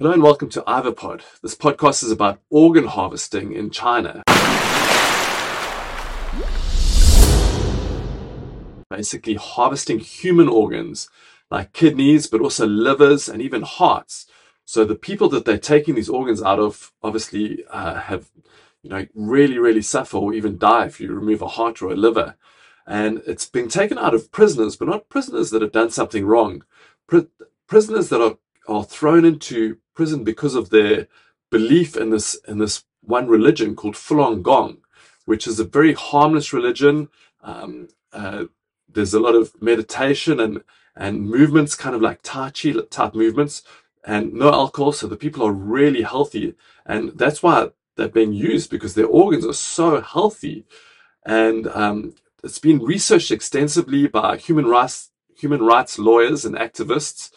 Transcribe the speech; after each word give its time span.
Hello 0.00 0.12
and 0.12 0.22
welcome 0.22 0.48
to 0.48 0.62
Ivopod. 0.62 1.20
This 1.42 1.54
podcast 1.54 2.02
is 2.02 2.10
about 2.10 2.40
organ 2.48 2.86
harvesting 2.86 3.52
in 3.52 3.68
China. 3.68 4.22
Basically, 8.88 9.34
harvesting 9.34 9.98
human 9.98 10.48
organs 10.48 11.10
like 11.50 11.74
kidneys, 11.74 12.26
but 12.28 12.40
also 12.40 12.66
livers 12.66 13.28
and 13.28 13.42
even 13.42 13.60
hearts. 13.60 14.24
So 14.64 14.86
the 14.86 14.94
people 14.94 15.28
that 15.28 15.44
they're 15.44 15.58
taking 15.58 15.96
these 15.96 16.08
organs 16.08 16.40
out 16.40 16.58
of 16.58 16.92
obviously 17.02 17.66
uh, 17.68 17.96
have, 17.96 18.30
you 18.82 18.88
know, 18.88 19.06
really, 19.14 19.58
really 19.58 19.82
suffer 19.82 20.16
or 20.16 20.32
even 20.32 20.56
die 20.56 20.86
if 20.86 20.98
you 20.98 21.12
remove 21.12 21.42
a 21.42 21.48
heart 21.48 21.82
or 21.82 21.90
a 21.90 21.94
liver. 21.94 22.36
And 22.86 23.20
it's 23.26 23.44
been 23.44 23.68
taken 23.68 23.98
out 23.98 24.14
of 24.14 24.32
prisoners, 24.32 24.76
but 24.76 24.88
not 24.88 25.10
prisoners 25.10 25.50
that 25.50 25.60
have 25.60 25.72
done 25.72 25.90
something 25.90 26.24
wrong. 26.24 26.64
Pri- 27.06 27.26
prisoners 27.66 28.08
that 28.08 28.22
are, 28.22 28.38
are 28.68 28.84
thrown 28.84 29.24
into 29.24 29.78
prison 29.94 30.24
because 30.24 30.54
of 30.54 30.70
their 30.70 31.08
belief 31.50 31.96
in 31.96 32.10
this 32.10 32.34
in 32.46 32.58
this 32.58 32.84
one 33.02 33.28
religion 33.28 33.74
called 33.74 33.94
Falun 33.94 34.42
Gong, 34.42 34.78
which 35.24 35.46
is 35.46 35.58
a 35.58 35.64
very 35.64 35.94
harmless 35.94 36.52
religion. 36.52 37.08
Um, 37.42 37.88
uh, 38.12 38.44
there's 38.88 39.14
a 39.14 39.20
lot 39.20 39.34
of 39.34 39.60
meditation 39.60 40.40
and 40.40 40.62
and 40.96 41.22
movements, 41.22 41.74
kind 41.74 41.94
of 41.94 42.02
like 42.02 42.20
Tai 42.22 42.50
Chi 42.50 42.74
type 42.90 43.14
movements, 43.14 43.62
and 44.04 44.34
no 44.34 44.52
alcohol. 44.52 44.92
So 44.92 45.06
the 45.06 45.16
people 45.16 45.46
are 45.46 45.52
really 45.52 46.02
healthy, 46.02 46.54
and 46.84 47.12
that's 47.16 47.42
why 47.42 47.70
they're 47.96 48.08
being 48.08 48.32
used 48.32 48.70
because 48.70 48.94
their 48.94 49.06
organs 49.06 49.46
are 49.46 49.52
so 49.52 50.00
healthy. 50.00 50.64
And 51.24 51.68
um, 51.68 52.14
it's 52.42 52.58
been 52.58 52.82
researched 52.82 53.30
extensively 53.30 54.06
by 54.06 54.36
human 54.36 54.66
rights 54.66 55.10
human 55.36 55.62
rights 55.62 55.98
lawyers 55.98 56.44
and 56.44 56.54
activists 56.54 57.30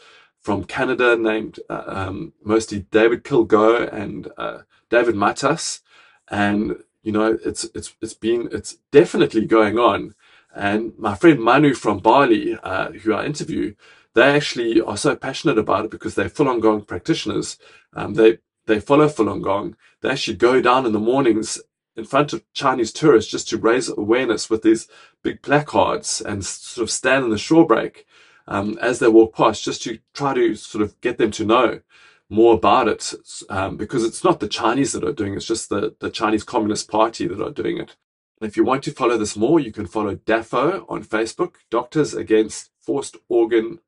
from 0.43 0.65
Canada 0.65 1.15
named 1.15 1.59
uh, 1.69 1.83
um, 1.87 2.33
mostly 2.43 2.81
David 2.91 3.23
Kilgour 3.23 3.91
and 3.91 4.29
uh, 4.37 4.59
David 4.89 5.15
Matas, 5.15 5.79
and 6.27 6.75
you 7.01 7.11
know 7.11 7.37
it's 7.43 7.63
it's 7.73 7.95
it's 8.01 8.13
been 8.13 8.49
it's 8.51 8.77
definitely 8.91 9.45
going 9.45 9.79
on. 9.79 10.13
And 10.53 10.93
my 10.99 11.15
friend 11.15 11.39
Manu 11.39 11.73
from 11.73 11.99
Bali, 11.99 12.55
uh, 12.61 12.91
who 12.91 13.13
I 13.13 13.25
interview, 13.25 13.73
they 14.13 14.23
actually 14.23 14.81
are 14.81 14.97
so 14.97 15.15
passionate 15.15 15.57
about 15.57 15.85
it 15.85 15.91
because 15.91 16.13
they're 16.13 16.29
Falun 16.29 16.61
Gong 16.61 16.81
practitioners. 16.83 17.57
Um, 17.93 18.13
they 18.13 18.39
they 18.65 18.79
follow 18.79 19.07
Falun 19.07 19.41
Gong. 19.41 19.75
They 20.01 20.09
actually 20.09 20.37
go 20.37 20.61
down 20.61 20.85
in 20.85 20.91
the 20.91 20.99
mornings 20.99 21.61
in 21.95 22.03
front 22.03 22.33
of 22.33 22.43
Chinese 22.53 22.91
tourists 22.91 23.31
just 23.31 23.47
to 23.49 23.57
raise 23.57 23.87
awareness 23.87 24.49
with 24.49 24.63
these 24.63 24.87
big 25.21 25.41
placards 25.41 26.21
and 26.21 26.43
sort 26.45 26.83
of 26.83 26.91
stand 26.91 27.23
in 27.23 27.31
the 27.31 27.37
shore 27.37 27.65
break 27.65 28.05
um, 28.47 28.77
as 28.81 28.99
they 28.99 29.07
walk 29.07 29.35
past, 29.35 29.63
just 29.63 29.83
to 29.83 29.99
try 30.13 30.33
to 30.33 30.55
sort 30.55 30.81
of 30.81 30.99
get 31.01 31.17
them 31.17 31.31
to 31.31 31.45
know 31.45 31.81
more 32.29 32.55
about 32.55 32.87
it, 32.87 33.13
um, 33.49 33.77
because 33.77 34.03
it's 34.03 34.23
not 34.23 34.39
the 34.39 34.47
Chinese 34.47 34.91
that 34.93 35.03
are 35.03 35.13
doing 35.13 35.33
it, 35.33 35.37
it's 35.37 35.45
just 35.45 35.69
the, 35.69 35.95
the 35.99 36.09
Chinese 36.09 36.43
Communist 36.43 36.89
Party 36.89 37.27
that 37.27 37.41
are 37.41 37.51
doing 37.51 37.77
it. 37.77 37.95
And 38.41 38.49
if 38.49 38.57
you 38.57 38.63
want 38.63 38.83
to 38.83 38.91
follow 38.91 39.17
this 39.17 39.37
more, 39.37 39.59
you 39.59 39.71
can 39.71 39.85
follow 39.85 40.15
DAFOH 40.15 40.85
on 40.89 41.03
Facebook, 41.03 41.55
Doctors 41.69 42.13
Against 42.13 42.71
Forced 42.81 43.17
Organ 43.29 43.79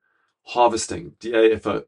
Harvesting, 0.43 1.13
D 1.19 1.33
A 1.33 1.55
F 1.55 1.65
O 1.67 1.85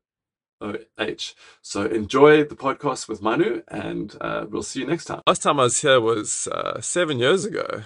H. 1.00 1.36
So 1.62 1.86
enjoy 1.86 2.44
the 2.44 2.56
podcast 2.56 3.08
with 3.08 3.22
Manu, 3.22 3.62
and 3.68 4.16
uh, 4.20 4.48
we'll 4.50 4.64
see 4.64 4.80
you 4.80 4.88
next 4.88 5.06
time. 5.06 5.22
Last 5.28 5.44
time 5.44 5.60
I 5.60 5.64
was 5.64 5.82
here 5.82 6.02
was 6.02 6.48
uh, 6.48 6.82
seven 6.82 7.20
years 7.20 7.46
ago. 7.46 7.84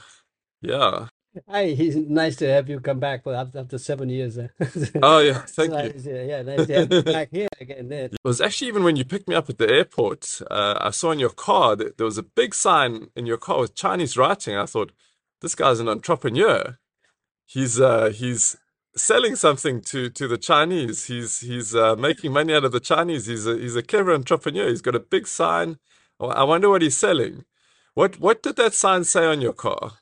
Yeah. 0.62 1.08
Hi, 1.48 1.62
it's 1.62 1.96
nice 1.96 2.36
to 2.38 2.48
have 2.50 2.68
you 2.68 2.82
come 2.82 3.00
back 3.00 3.24
for 3.24 3.34
after, 3.34 3.60
after 3.60 3.78
seven 3.78 4.10
years. 4.10 4.38
Oh 5.02 5.20
yeah, 5.20 5.40
thank 5.48 5.72
nice, 5.72 6.06
you. 6.06 6.16
yeah, 6.16 6.42
nice 6.42 6.68
to 6.68 6.74
have 6.74 6.92
you 6.92 7.04
back 7.04 7.30
here 7.32 7.48
again. 7.60 7.88
There. 7.88 8.06
It 8.12 8.18
was 8.24 8.42
actually 8.42 8.68
even 8.68 8.84
when 8.84 8.98
you 8.98 9.06
picked 9.06 9.30
me 9.30 9.36
up 9.36 9.50
at 9.50 9.58
the 9.58 9.70
airport, 9.70 10.42
uh, 10.52 10.78
I 10.82 10.90
saw 10.92 11.12
in 11.12 11.20
your 11.20 11.30
car 11.30 11.78
that 11.78 11.98
there 11.98 12.06
was 12.06 12.18
a 12.18 12.24
big 12.24 12.54
sign 12.54 13.08
in 13.16 13.26
your 13.26 13.38
car 13.38 13.62
with 13.62 13.76
Chinese 13.76 14.18
writing. 14.18 14.58
I 14.58 14.66
thought, 14.66 14.92
this 15.40 15.56
guy's 15.56 15.80
an 15.80 15.88
entrepreneur. 15.88 16.78
He's 17.46 17.80
uh, 17.80 18.09
he's 18.09 18.58
selling 18.97 19.38
something 19.38 19.80
to 19.84 20.09
to 20.09 20.28
the 20.28 20.38
Chinese. 20.38 21.06
He's 21.06 21.40
he's 21.40 21.74
uh, 21.74 21.96
making 21.96 22.34
money 22.34 22.53
out 22.53 22.66
of 22.66 22.74
the 22.74 22.81
Chinese. 22.81 23.28
He's 23.28 23.47
a 23.47 23.58
he's 23.58 23.78
a 23.78 23.84
clever 23.84 24.14
entrepreneur. 24.14 24.68
He's 24.68 24.81
got 24.81 24.96
a 24.96 25.00
big 25.00 25.28
sign. 25.28 25.78
I 26.20 26.44
wonder 26.44 26.70
what 26.70 26.81
he's 26.81 26.97
selling. 26.97 27.46
What 27.94 28.20
what 28.20 28.44
did 28.44 28.58
that 28.58 28.74
sign 28.74 29.06
say 29.06 29.25
on 29.25 29.40
your 29.40 29.53
car? 29.53 29.94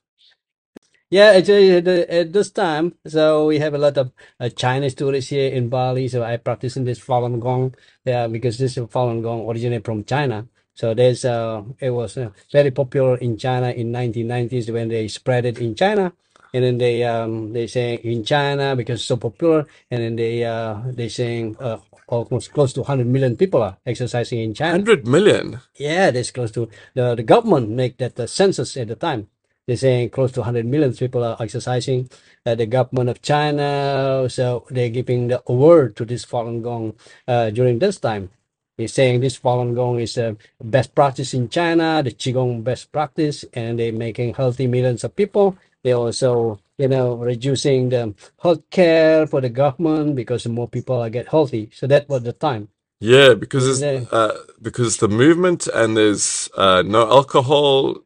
Yeah, 1.09 1.33
actually, 1.37 1.71
at, 1.77 1.85
the- 1.85 2.13
at 2.13 2.33
this 2.33 2.51
time, 2.51 2.93
so 3.07 3.47
we 3.47 3.57
have 3.59 3.73
a 3.73 3.79
lot 3.79 3.97
of 3.97 4.11
uh, 4.39 4.49
Chinese 4.49 4.93
tourists 4.93 5.31
here 5.31 5.49
in 5.51 5.69
Bali. 5.69 6.07
So 6.07 6.23
I 6.23 6.37
practice 6.37 6.77
in 6.77 6.85
this 6.85 6.99
Falun 6.99 7.39
Gong, 7.39 7.73
yeah, 8.05 8.27
because 8.27 8.57
this 8.59 8.75
Falun 8.77 9.23
Gong 9.23 9.47
originated 9.49 9.85
from 9.85 10.03
China. 10.03 10.47
So 10.75 10.93
there's 10.93 11.25
uh, 11.25 11.63
it 11.79 11.89
was 11.91 12.17
uh, 12.17 12.29
very 12.51 12.71
popular 12.71 13.17
in 13.17 13.37
China 13.37 13.71
in 13.71 13.91
1990s 13.91 14.71
when 14.71 14.89
they 14.89 15.07
spread 15.07 15.45
it 15.45 15.59
in 15.59 15.73
China, 15.75 16.13
and 16.53 16.63
then 16.63 16.77
they 16.77 17.03
um 17.03 17.53
they 17.53 17.65
say 17.67 17.95
in 17.95 18.23
China 18.23 18.75
because 18.75 18.99
it's 18.99 19.07
so 19.07 19.17
popular, 19.17 19.65
and 19.89 20.01
then 20.03 20.15
they 20.15 20.43
uh 20.45 20.77
they 20.93 21.09
saying 21.09 21.57
uh, 21.59 21.79
almost 22.07 22.53
close 22.53 22.71
to 22.73 22.81
100 22.81 23.07
million 23.07 23.35
people 23.35 23.63
are 23.63 23.77
exercising 23.85 24.39
in 24.41 24.53
China. 24.53 24.73
Hundred 24.73 25.07
million. 25.07 25.59
Yeah, 25.75 26.11
that's 26.11 26.31
close 26.31 26.51
to 26.51 26.69
the 26.93 27.15
the 27.15 27.23
government 27.23 27.69
make 27.71 27.97
that 27.97 28.15
the 28.15 28.27
census 28.27 28.77
at 28.77 28.87
the 28.89 28.95
time. 28.95 29.27
They're 29.69 29.77
saying 29.77 30.09
close 30.11 30.33
to 30.33 30.41
100 30.41 30.65
million 30.65 30.95
people 30.95 31.23
are 31.23 31.37
exercising. 31.39 32.09
Uh, 32.47 32.55
the 32.55 32.65
government 32.65 33.11
of 33.11 33.21
China, 33.21 34.25
so 34.29 34.65
they're 34.71 34.89
giving 34.89 35.29
the 35.29 35.43
award 35.47 35.95
to 35.97 36.05
this 36.05 36.25
Falun 36.25 36.63
Gong 36.63 36.95
uh, 37.29 37.51
during 37.51 37.79
this 37.79 37.99
time. 37.99 38.31
They're 38.79 38.89
saying 38.89 39.21
this 39.21 39.39
Falun 39.39 39.75
Gong 39.75 40.01
is 40.01 40.17
a 40.17 40.37
best 40.63 40.95
practice 40.95 41.35
in 41.35 41.49
China, 41.49 42.01
the 42.03 42.11
Qigong 42.11 42.65
best 42.65 42.91
practice, 42.91 43.45
and 43.53 43.79
they're 43.79 43.93
making 43.93 44.33
healthy 44.35 44.67
millions 44.67 45.05
of 45.05 45.15
people. 45.15 45.55
They 45.85 45.93
also, 45.93 46.59
you 46.79 46.89
know, 46.89 47.15
reducing 47.15 47.91
the 47.91 48.15
health 48.41 48.63
care 48.71 49.27
for 49.27 49.41
the 49.41 49.49
government 49.51 50.17
because 50.17 50.47
more 50.47 50.67
people 50.69 51.01
are 51.01 51.11
get 51.11 51.29
healthy. 51.29 51.69
So 51.73 51.87
that 51.87 52.09
was 52.09 52.23
the 52.23 52.33
time. 52.33 52.69
Yeah, 53.01 53.35
because 53.35 53.67
it's 53.69 53.81
Yeah. 53.81 54.05
uh, 54.11 54.33
because 54.61 54.97
the 54.97 55.09
movement 55.09 55.67
and 55.67 55.97
there's 55.97 56.49
uh, 56.57 56.83
no 56.85 57.09
alcohol 57.09 58.03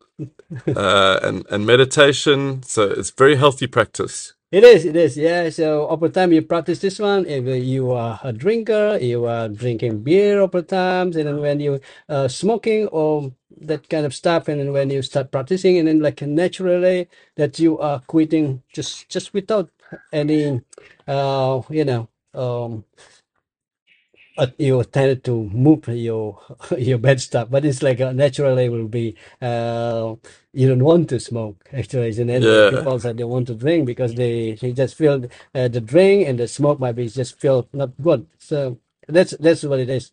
uh, 0.76 1.20
and 1.24 1.46
and 1.52 1.66
meditation, 1.66 2.64
so 2.64 2.84
it's 2.92 3.12
very 3.12 3.36
healthy 3.38 3.68
practice. 3.68 4.34
It 4.52 4.64
is, 4.66 4.86
it 4.86 4.96
is, 4.96 5.16
yeah. 5.18 5.52
So 5.52 5.88
over 5.90 6.10
time 6.10 6.34
you 6.34 6.42
practice 6.42 6.80
this 6.80 7.00
one. 7.00 7.28
If 7.28 7.46
you 7.46 7.92
are 7.92 8.20
a 8.24 8.34
drinker, 8.34 8.98
you 9.00 9.26
are 9.28 9.48
drinking 9.50 10.04
beer 10.04 10.42
over 10.42 10.64
time, 10.64 11.08
and 11.14 11.28
then 11.28 11.40
when 11.42 11.60
you 11.62 11.82
uh 12.10 12.28
smoking 12.30 12.88
or 12.88 13.34
that 13.62 13.90
kind 13.90 14.08
of 14.08 14.16
stuff, 14.16 14.50
and 14.50 14.60
then 14.60 14.74
when 14.74 14.90
you 14.90 15.04
start 15.04 15.32
practicing, 15.32 15.78
and 15.78 15.88
then 15.88 16.02
like 16.02 16.24
naturally 16.24 17.10
that 17.38 17.60
you 17.60 17.80
are 17.80 18.02
quitting 18.08 18.64
just 18.74 19.10
just 19.10 19.36
without 19.36 19.70
any 20.14 20.62
uh 21.08 21.62
you 21.70 21.86
know 21.86 22.10
um 22.34 22.86
uh, 24.38 24.48
you 24.58 24.84
tend 24.86 25.24
to 25.26 25.46
move 25.46 25.88
your 25.90 26.40
your 26.78 26.98
bad 27.00 27.22
stuff, 27.22 27.50
but 27.52 27.66
it's 27.66 27.84
like 27.84 28.02
uh, 28.02 28.14
naturally 28.14 28.70
will 28.70 28.88
be 28.90 29.16
uh, 29.42 30.16
you 30.54 30.68
don't 30.70 30.84
want 30.84 31.10
to 31.10 31.20
smoke 31.20 31.70
actually, 31.74 32.10
and 32.20 32.30
then 32.30 32.44
Yeah. 32.44 32.70
people 32.70 33.00
said 33.00 33.18
they 33.18 33.26
want 33.26 33.48
to 33.48 33.56
drink 33.56 33.86
because 33.88 34.16
they 34.16 34.54
they 34.62 34.74
just 34.74 34.96
feel 34.96 35.26
uh, 35.56 35.68
the 35.70 35.82
drink 35.82 36.28
and 36.28 36.40
the 36.40 36.48
smoke 36.48 36.80
might 36.80 36.94
be 36.96 37.10
just 37.10 37.40
feel 37.40 37.68
not 37.74 37.92
good. 38.02 38.28
So 38.40 38.80
that's 39.08 39.32
that's 39.40 39.64
what 39.64 39.80
it 39.80 39.90
is. 39.90 40.12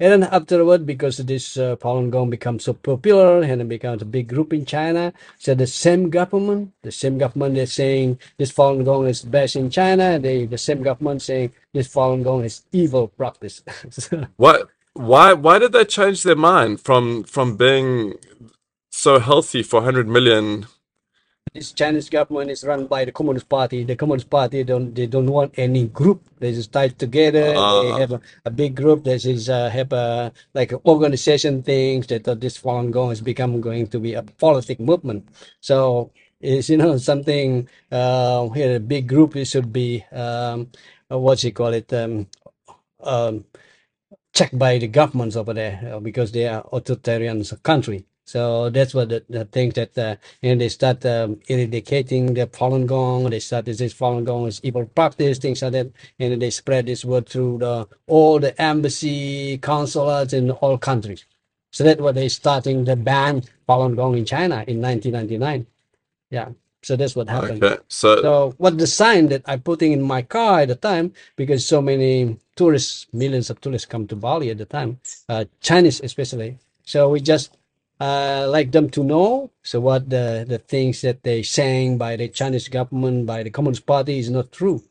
And 0.00 0.22
then 0.22 0.30
afterward, 0.32 0.86
because 0.86 1.18
this 1.18 1.58
uh, 1.58 1.76
Falun 1.76 2.10
Gong 2.10 2.30
becomes 2.30 2.64
so 2.64 2.72
popular 2.72 3.42
and 3.42 3.60
it 3.60 3.68
becomes 3.68 4.00
a 4.00 4.06
big 4.06 4.28
group 4.28 4.50
in 4.54 4.64
China, 4.64 5.12
so 5.38 5.54
the 5.54 5.66
same 5.66 6.08
government, 6.08 6.72
the 6.80 6.90
same 6.90 7.18
government 7.18 7.58
is 7.58 7.74
saying 7.74 8.18
this 8.38 8.50
Falun 8.50 8.86
Gong 8.86 9.06
is 9.06 9.20
best 9.20 9.56
in 9.56 9.68
China. 9.68 10.18
They 10.18 10.46
the 10.46 10.56
same 10.56 10.82
government 10.82 11.20
saying 11.20 11.52
this 11.74 11.86
Falun 11.88 12.24
Gong 12.24 12.44
is 12.44 12.62
evil 12.72 13.08
practice. 13.08 13.62
Why 14.36 14.62
why 14.94 15.34
why 15.34 15.58
did 15.58 15.72
they 15.72 15.84
change 15.84 16.22
their 16.22 16.34
mind 16.34 16.80
from 16.80 17.24
from 17.24 17.56
being 17.56 18.14
so 18.90 19.18
healthy 19.18 19.62
for 19.62 19.80
100 19.80 20.08
million? 20.08 20.66
This 21.54 21.72
Chinese 21.72 22.10
government 22.10 22.50
is 22.50 22.64
run 22.64 22.86
by 22.86 23.04
the 23.04 23.12
Communist 23.12 23.48
Party. 23.48 23.84
The 23.84 23.96
Communist 23.96 24.30
Party 24.30 24.64
don't 24.64 24.94
they 24.94 25.06
don't 25.06 25.26
want 25.26 25.54
any 25.58 25.88
group. 25.88 26.22
They 26.40 26.52
just 26.52 26.72
tied 26.72 26.98
together. 26.98 27.66
They 27.78 27.92
Uh, 27.92 27.98
have 28.00 28.12
a, 28.12 28.20
a 28.46 28.50
big 28.50 28.76
group. 28.76 29.04
They 29.04 29.18
just 29.18 29.48
uh, 29.50 29.68
have 29.70 29.92
a 29.92 30.32
like 30.54 30.72
a 30.72 30.80
organization 30.86 31.62
things 31.62 32.06
that 32.08 32.28
uh, 32.28 32.34
this 32.34 32.58
Falun 32.58 32.90
Gong 32.92 33.10
has 33.10 33.20
become 33.22 33.60
going 33.60 33.88
to 33.88 33.98
be 34.00 34.14
a 34.14 34.22
politic 34.22 34.80
movement. 34.80 35.28
So 35.60 36.12
it's 36.40 36.70
you 36.70 36.78
know 36.78 36.96
something 36.98 37.68
uh 37.92 38.48
here 38.50 38.76
a 38.76 38.80
big 38.80 39.08
group 39.08 39.36
it 39.36 39.46
should 39.46 39.72
be 39.72 40.04
um 40.12 40.68
uh, 41.12 41.18
what's 41.18 41.44
you 41.44 41.52
call 41.52 41.72
it 41.74 41.92
um 41.92 42.26
um 43.02 43.44
checked 44.34 44.58
by 44.58 44.78
the 44.78 44.88
governments 44.88 45.36
over 45.36 45.54
there 45.54 45.76
uh, 45.94 46.00
because 46.00 46.32
they 46.32 46.48
are 46.48 46.66
authoritarian 46.72 47.44
country. 47.62 48.04
So 48.30 48.70
that's 48.70 48.94
what 48.94 49.08
the, 49.08 49.24
the 49.28 49.44
things 49.46 49.74
that 49.74 49.98
uh, 49.98 50.14
and 50.40 50.60
they 50.60 50.68
start 50.68 51.04
um, 51.04 51.40
eradicating 51.48 52.34
the 52.34 52.46
Falun 52.46 52.86
Gong. 52.86 53.28
They 53.28 53.40
start 53.40 53.64
this, 53.64 53.78
this 53.78 53.92
Falun 53.92 54.24
Gong 54.24 54.46
is 54.46 54.60
evil 54.62 54.86
practice, 54.86 55.38
things 55.38 55.62
like 55.62 55.72
that, 55.72 55.90
and 56.20 56.40
they 56.40 56.50
spread 56.50 56.86
this 56.86 57.04
word 57.04 57.28
through 57.28 57.58
the 57.58 57.88
all 58.06 58.38
the 58.38 58.54
embassy, 58.62 59.58
consulates 59.58 60.32
in 60.32 60.52
all 60.52 60.78
countries. 60.78 61.26
So 61.72 61.82
that's 61.82 62.00
what 62.00 62.14
they 62.14 62.28
starting 62.28 62.84
the 62.84 62.94
ban 62.94 63.42
Falun 63.68 63.96
Gong 63.96 64.16
in 64.16 64.24
China 64.24 64.64
in 64.68 64.80
1999. 64.80 65.66
Yeah. 66.30 66.50
So 66.82 66.96
that's 66.96 67.16
what 67.16 67.28
happened. 67.28 67.64
Okay. 67.64 67.82
So, 67.88 68.22
So 68.22 68.54
what 68.58 68.78
the 68.78 68.86
sign 68.86 69.28
that 69.30 69.42
I 69.46 69.56
putting 69.56 69.92
in 69.92 70.02
my 70.02 70.22
car 70.22 70.60
at 70.60 70.68
the 70.68 70.76
time, 70.76 71.14
because 71.36 71.66
so 71.66 71.82
many 71.82 72.38
tourists, 72.56 73.08
millions 73.12 73.50
of 73.50 73.60
tourists 73.60 73.86
come 73.86 74.06
to 74.08 74.16
Bali 74.16 74.50
at 74.50 74.58
the 74.58 74.66
time, 74.66 75.00
uh, 75.28 75.46
Chinese 75.60 76.00
especially. 76.00 76.58
So 76.84 77.08
we 77.10 77.20
just 77.20 77.56
uh, 78.00 78.46
like 78.48 78.72
them 78.72 78.90
to 78.90 79.04
know. 79.04 79.50
So 79.62 79.80
what 79.80 80.10
the 80.10 80.44
the 80.48 80.58
things 80.58 81.02
that 81.02 81.22
they 81.22 81.42
saying 81.42 81.98
by 81.98 82.16
the 82.16 82.28
Chinese 82.28 82.68
government, 82.68 83.26
by 83.26 83.42
the 83.42 83.50
Communist 83.50 83.86
Party 83.86 84.18
is 84.18 84.30
not 84.30 84.52
true. 84.52 84.82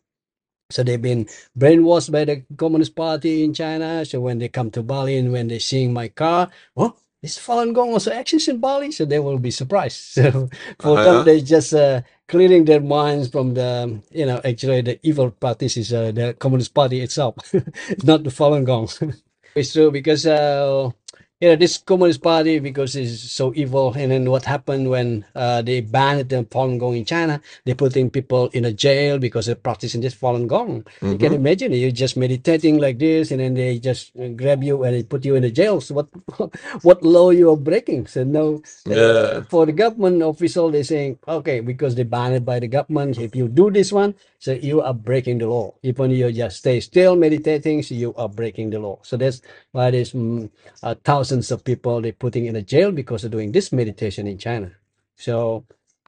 So 0.72 0.84
they've 0.84 1.02
been 1.02 1.26
brainwashed 1.58 2.12
by 2.12 2.26
the 2.26 2.44
Communist 2.56 2.96
Party 2.96 3.44
in 3.44 3.54
China. 3.54 4.06
So 4.06 4.22
when 4.22 4.38
they 4.38 4.50
come 4.50 4.70
to 4.72 4.84
Bali 4.84 5.18
and 5.18 5.32
when 5.32 5.48
they 5.48 5.60
seeing 5.60 5.92
my 5.94 6.10
car, 6.10 6.50
oh, 6.78 6.96
this 7.22 7.38
Falun 7.40 7.74
Gong 7.74 7.92
also 7.92 8.12
exists 8.12 8.48
in 8.48 8.60
Bali, 8.60 8.92
so 8.92 9.04
they 9.04 9.20
will 9.20 9.40
be 9.40 9.52
surprised. 9.52 9.98
So 10.14 10.50
for 10.80 10.98
uh, 10.98 11.04
them, 11.04 11.26
they 11.26 11.42
just 11.42 11.74
uh, 11.74 12.02
clearing 12.28 12.66
their 12.66 12.80
minds 12.82 13.30
from 13.30 13.56
the, 13.56 14.00
you 14.12 14.26
know, 14.26 14.40
actually 14.46 14.82
the 14.82 15.00
evil 15.04 15.32
practice 15.32 15.76
is 15.78 15.92
uh, 15.92 16.12
the 16.12 16.34
Communist 16.40 16.74
Party 16.74 17.02
itself, 17.02 17.36
not 18.04 18.24
the 18.24 18.30
Falun 18.30 18.64
Gong. 18.64 18.88
it's 19.56 19.74
true 19.74 19.92
because 19.92 20.26
uh, 20.28 20.92
you 21.40 21.48
know 21.48 21.56
this 21.56 21.78
Communist 21.78 22.22
Party 22.22 22.60
because 22.60 22.96
it's 22.98 23.32
so 23.32 23.54
evil, 23.56 23.94
and 23.96 24.12
then 24.12 24.30
what 24.30 24.44
happened 24.44 24.90
when 24.90 25.24
uh, 25.36 25.62
they 25.62 25.80
banned 25.80 26.28
the 26.28 26.44
Falun 26.44 26.78
Gong 26.78 26.98
in 26.98 27.06
China? 27.06 27.40
They 27.64 27.74
putting 27.74 28.10
people 28.10 28.50
in 28.50 28.66
a 28.66 28.74
jail 28.74 29.20
because 29.20 29.46
they're 29.46 29.56
practicing 29.56 30.02
this 30.02 30.14
Falun 30.14 30.48
Gong. 30.48 30.86
You 31.02 31.18
can 31.18 31.32
mhm. 31.32 31.36
imagine 31.36 31.72
you're 31.72 31.92
just 31.92 32.18
meditating 32.18 32.80
like 32.80 33.00
this, 33.00 33.32
and 33.32 33.40
then 33.40 33.54
they 33.54 33.80
just 33.80 34.12
grab 34.36 34.64
you 34.64 34.84
and 34.84 34.96
they 34.96 35.04
put 35.04 35.24
you 35.24 35.36
in 35.36 35.44
the 35.44 35.52
jail. 35.52 35.80
So 35.80 35.96
what 35.96 36.08
what 36.84 37.04
law 37.04 37.30
you 37.30 37.52
are 37.52 37.58
breaking? 37.58 38.08
So 38.08 38.26
no, 38.26 38.62
uh, 38.86 38.92
yeah. 38.92 39.42
for 39.48 39.66
the 39.66 39.72
government 39.72 40.22
official, 40.22 40.70
they're 40.72 40.84
saying 40.84 41.20
okay 41.26 41.62
because 41.62 41.96
they 41.96 42.04
banned 42.04 42.36
it 42.36 42.44
by 42.44 42.60
the 42.60 42.68
government. 42.68 43.18
If 43.18 43.34
you 43.34 43.48
do 43.48 43.72
this 43.72 43.94
one, 43.94 44.14
so 44.40 44.54
you 44.54 44.82
are 44.82 44.94
breaking 44.94 45.38
the 45.40 45.48
law. 45.48 45.76
Even 45.84 46.12
you 46.12 46.32
just 46.32 46.58
stay 46.60 46.80
still 46.80 47.16
meditating, 47.18 47.84
so 47.84 47.94
you 47.94 48.16
are 48.16 48.30
breaking 48.30 48.70
the 48.70 48.80
law. 48.80 49.00
So 49.04 49.18
that's 49.18 49.42
why 49.74 49.92
there's 49.92 50.14
mm, 50.14 50.50
uh, 50.82 50.96
thousands 51.04 51.52
of 51.52 51.64
people 51.66 52.02
they 52.02 52.14
putting 52.14 52.46
in 52.46 52.56
a 52.56 52.62
jail 52.62 52.92
because 52.92 53.26
of 53.26 53.32
doing 53.32 53.52
this 53.52 53.74
meditation 53.74 54.28
in 54.28 54.38
China. 54.38 54.72
So 55.18 55.66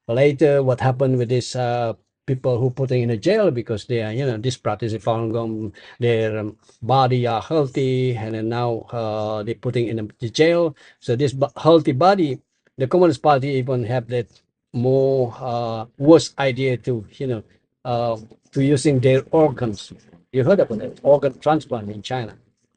later, 0.08 0.62
what 0.62 0.80
happened 0.80 1.18
with 1.18 1.28
this 1.28 1.54
uh, 1.54 1.92
people 2.26 2.58
who 2.58 2.70
putting 2.70 3.02
in 3.02 3.10
a 3.10 3.18
jail 3.18 3.50
because 3.50 3.84
they 3.84 4.02
are 4.02 4.12
you 4.12 4.24
know 4.24 4.38
this 4.38 4.56
practice 4.56 4.94
Falun 4.94 5.30
Gong, 5.32 5.74
their 6.00 6.38
um, 6.38 6.56
body 6.80 7.26
are 7.26 7.42
healthy, 7.42 8.16
and 8.16 8.34
then 8.34 8.48
now 8.48 8.86
uh, 8.92 9.42
they 9.42 9.54
putting 9.54 9.88
in 9.88 10.10
the 10.20 10.30
jail. 10.30 10.74
So 11.00 11.16
this 11.16 11.34
healthy 11.56 11.92
body, 11.92 12.40
the 12.78 12.86
Communist 12.86 13.22
Party 13.22 13.48
even 13.60 13.84
have 13.84 14.08
that 14.08 14.28
more 14.72 15.34
uh, 15.38 15.84
worse 15.98 16.32
idea 16.38 16.78
to 16.78 17.04
you 17.18 17.26
know 17.26 17.42
uh, 17.84 18.16
to 18.52 18.62
using 18.62 19.00
their 19.00 19.22
organs. 19.30 19.92
You 20.32 20.44
heard 20.44 20.60
about 20.60 20.80
it, 20.80 21.00
organ 21.02 21.38
transplant 21.38 21.90
in 21.90 22.02
China. 22.02 22.34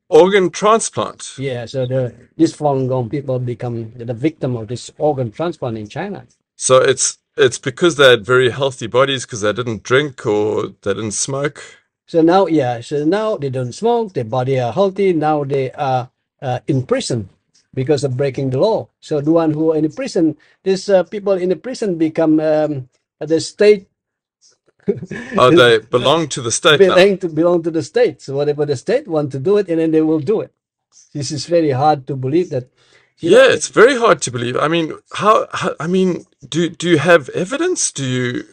Organ 0.10 0.50
transplant. 0.50 1.38
Yeah, 1.38 1.66
so 1.66 1.86
the 1.86 2.14
these 2.38 2.56
Falun 2.56 2.88
Gong 2.88 3.10
people 3.10 3.40
become 3.40 3.92
the 3.96 4.14
victim 4.14 4.56
of 4.56 4.68
this 4.68 4.92
organ 4.98 5.32
transplant 5.32 5.78
in 5.78 5.88
China. 5.88 6.26
So 6.56 6.78
it's 6.78 7.18
it's 7.38 7.58
because 7.58 7.96
they 7.96 8.10
had 8.10 8.26
very 8.26 8.50
healthy 8.50 8.88
bodies 8.88 9.26
because 9.26 9.42
they 9.42 9.54
didn't 9.54 9.84
drink 9.84 10.26
or 10.26 10.68
they 10.82 10.94
didn't 10.94 11.12
smoke. 11.12 11.62
So 12.08 12.22
now, 12.22 12.46
yeah, 12.46 12.82
so 12.82 13.04
now 13.04 13.36
they 13.38 13.50
don't 13.50 13.74
smoke, 13.74 14.14
their 14.14 14.24
body 14.26 14.60
are 14.60 14.72
healthy. 14.72 15.12
Now 15.12 15.44
they 15.44 15.72
are 15.72 16.10
uh, 16.42 16.60
in 16.68 16.86
prison 16.86 17.30
because 17.74 18.04
of 18.04 18.16
breaking 18.16 18.52
the 18.52 18.60
law. 18.60 18.88
So 19.00 19.22
the 19.22 19.32
one 19.32 19.52
who 19.52 19.74
are 19.74 19.78
in 19.78 19.92
prison, 19.92 20.38
these 20.64 20.88
uh, 20.88 21.04
people 21.04 21.34
in 21.34 21.50
the 21.50 21.56
prison 21.56 21.98
become 21.98 22.40
um, 22.40 22.90
the 23.20 23.40
state 23.40 23.88
Oh, 25.38 25.52
they 25.52 25.80
belong 25.98 26.28
to 26.30 26.42
the 26.42 26.52
state 26.52 26.80
now. 26.80 26.96
belong 26.96 27.18
to 27.20 27.30
belong 27.30 27.64
to 27.64 27.72
the 27.72 27.84
state. 27.84 28.22
So 28.22 28.36
whatever 28.36 28.66
the 28.66 28.76
state 28.76 29.08
want 29.08 29.32
to 29.34 29.40
do 29.40 29.58
it, 29.58 29.68
and 29.70 29.80
then 29.80 29.92
they 29.92 30.02
will 30.02 30.20
do 30.20 30.42
it. 30.42 30.52
This 31.14 31.32
is 31.32 31.46
very 31.46 31.72
hard 31.72 32.08
to 32.08 32.16
believe 32.16 32.50
that. 32.52 32.70
you 33.20 33.32
know, 33.32 33.38
Yeah, 33.38 33.54
it's 33.54 33.70
very 33.70 33.98
hard 33.98 34.22
to 34.24 34.32
believe. 34.32 34.58
I 34.58 34.68
mean, 34.68 34.94
how, 35.14 35.48
how 35.54 35.76
I 35.80 35.88
mean, 35.88 36.26
do 36.48 36.70
do 36.70 36.90
you 36.90 36.98
have 37.00 37.30
evidence? 37.30 37.92
Do 37.92 38.06
you 38.06 38.44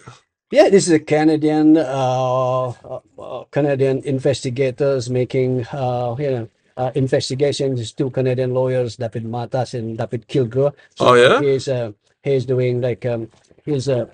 Yeah, 0.51 0.69
this 0.69 0.87
is 0.87 0.93
a 0.93 1.01
Canadian 1.01 1.77
uh, 1.77 2.75
uh, 2.85 3.01
uh, 3.19 3.45
Canadian 3.51 4.03
investigators 4.05 5.11
making 5.11 5.67
uh, 5.73 6.15
you 6.19 6.31
know 6.31 6.49
uh, 6.77 6.91
investigations. 6.95 7.93
Two 7.93 8.11
Canadian 8.11 8.55
lawyers, 8.55 8.97
David 8.97 9.25
Matas 9.25 9.75
and 9.75 9.97
David 9.99 10.29
Kilgour. 10.29 10.73
Oh 11.01 11.15
yeah? 11.15 11.41
he's 11.41 11.69
uh, 11.69 11.93
he's 12.23 12.45
doing 12.47 12.81
like 12.81 13.05
um, 13.07 13.29
he's 13.65 13.89
uh, 13.89 14.07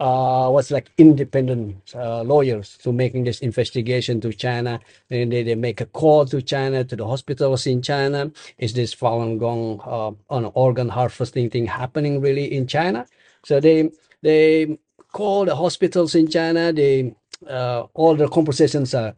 uh, 0.00 0.48
what's 0.48 0.70
like 0.70 0.90
independent 0.98 1.76
uh, 1.94 2.22
lawyers 2.22 2.78
to 2.82 2.92
making 2.92 3.24
this 3.24 3.40
investigation 3.40 4.20
to 4.20 4.32
China, 4.32 4.80
and 5.10 5.32
they, 5.32 5.42
they 5.42 5.54
make 5.54 5.80
a 5.80 5.86
call 5.86 6.24
to 6.26 6.40
China 6.40 6.84
to 6.84 6.96
the 6.96 7.06
hospitals 7.06 7.66
in 7.66 7.82
China. 7.82 8.30
Is 8.58 8.72
this 8.72 8.94
Falun 8.94 9.38
Gong 9.38 9.80
uh, 9.84 10.12
on 10.32 10.50
organ 10.54 10.88
harvesting 10.88 11.50
thing 11.50 11.66
happening 11.66 12.20
really 12.20 12.54
in 12.54 12.66
China? 12.66 13.06
So 13.44 13.60
they 13.60 13.90
they 14.22 14.78
call 15.12 15.44
the 15.44 15.56
hospitals 15.56 16.14
in 16.14 16.28
China. 16.28 16.72
They 16.72 17.14
uh, 17.48 17.86
all 17.94 18.14
the 18.14 18.28
conversations 18.28 18.94
are 18.94 19.14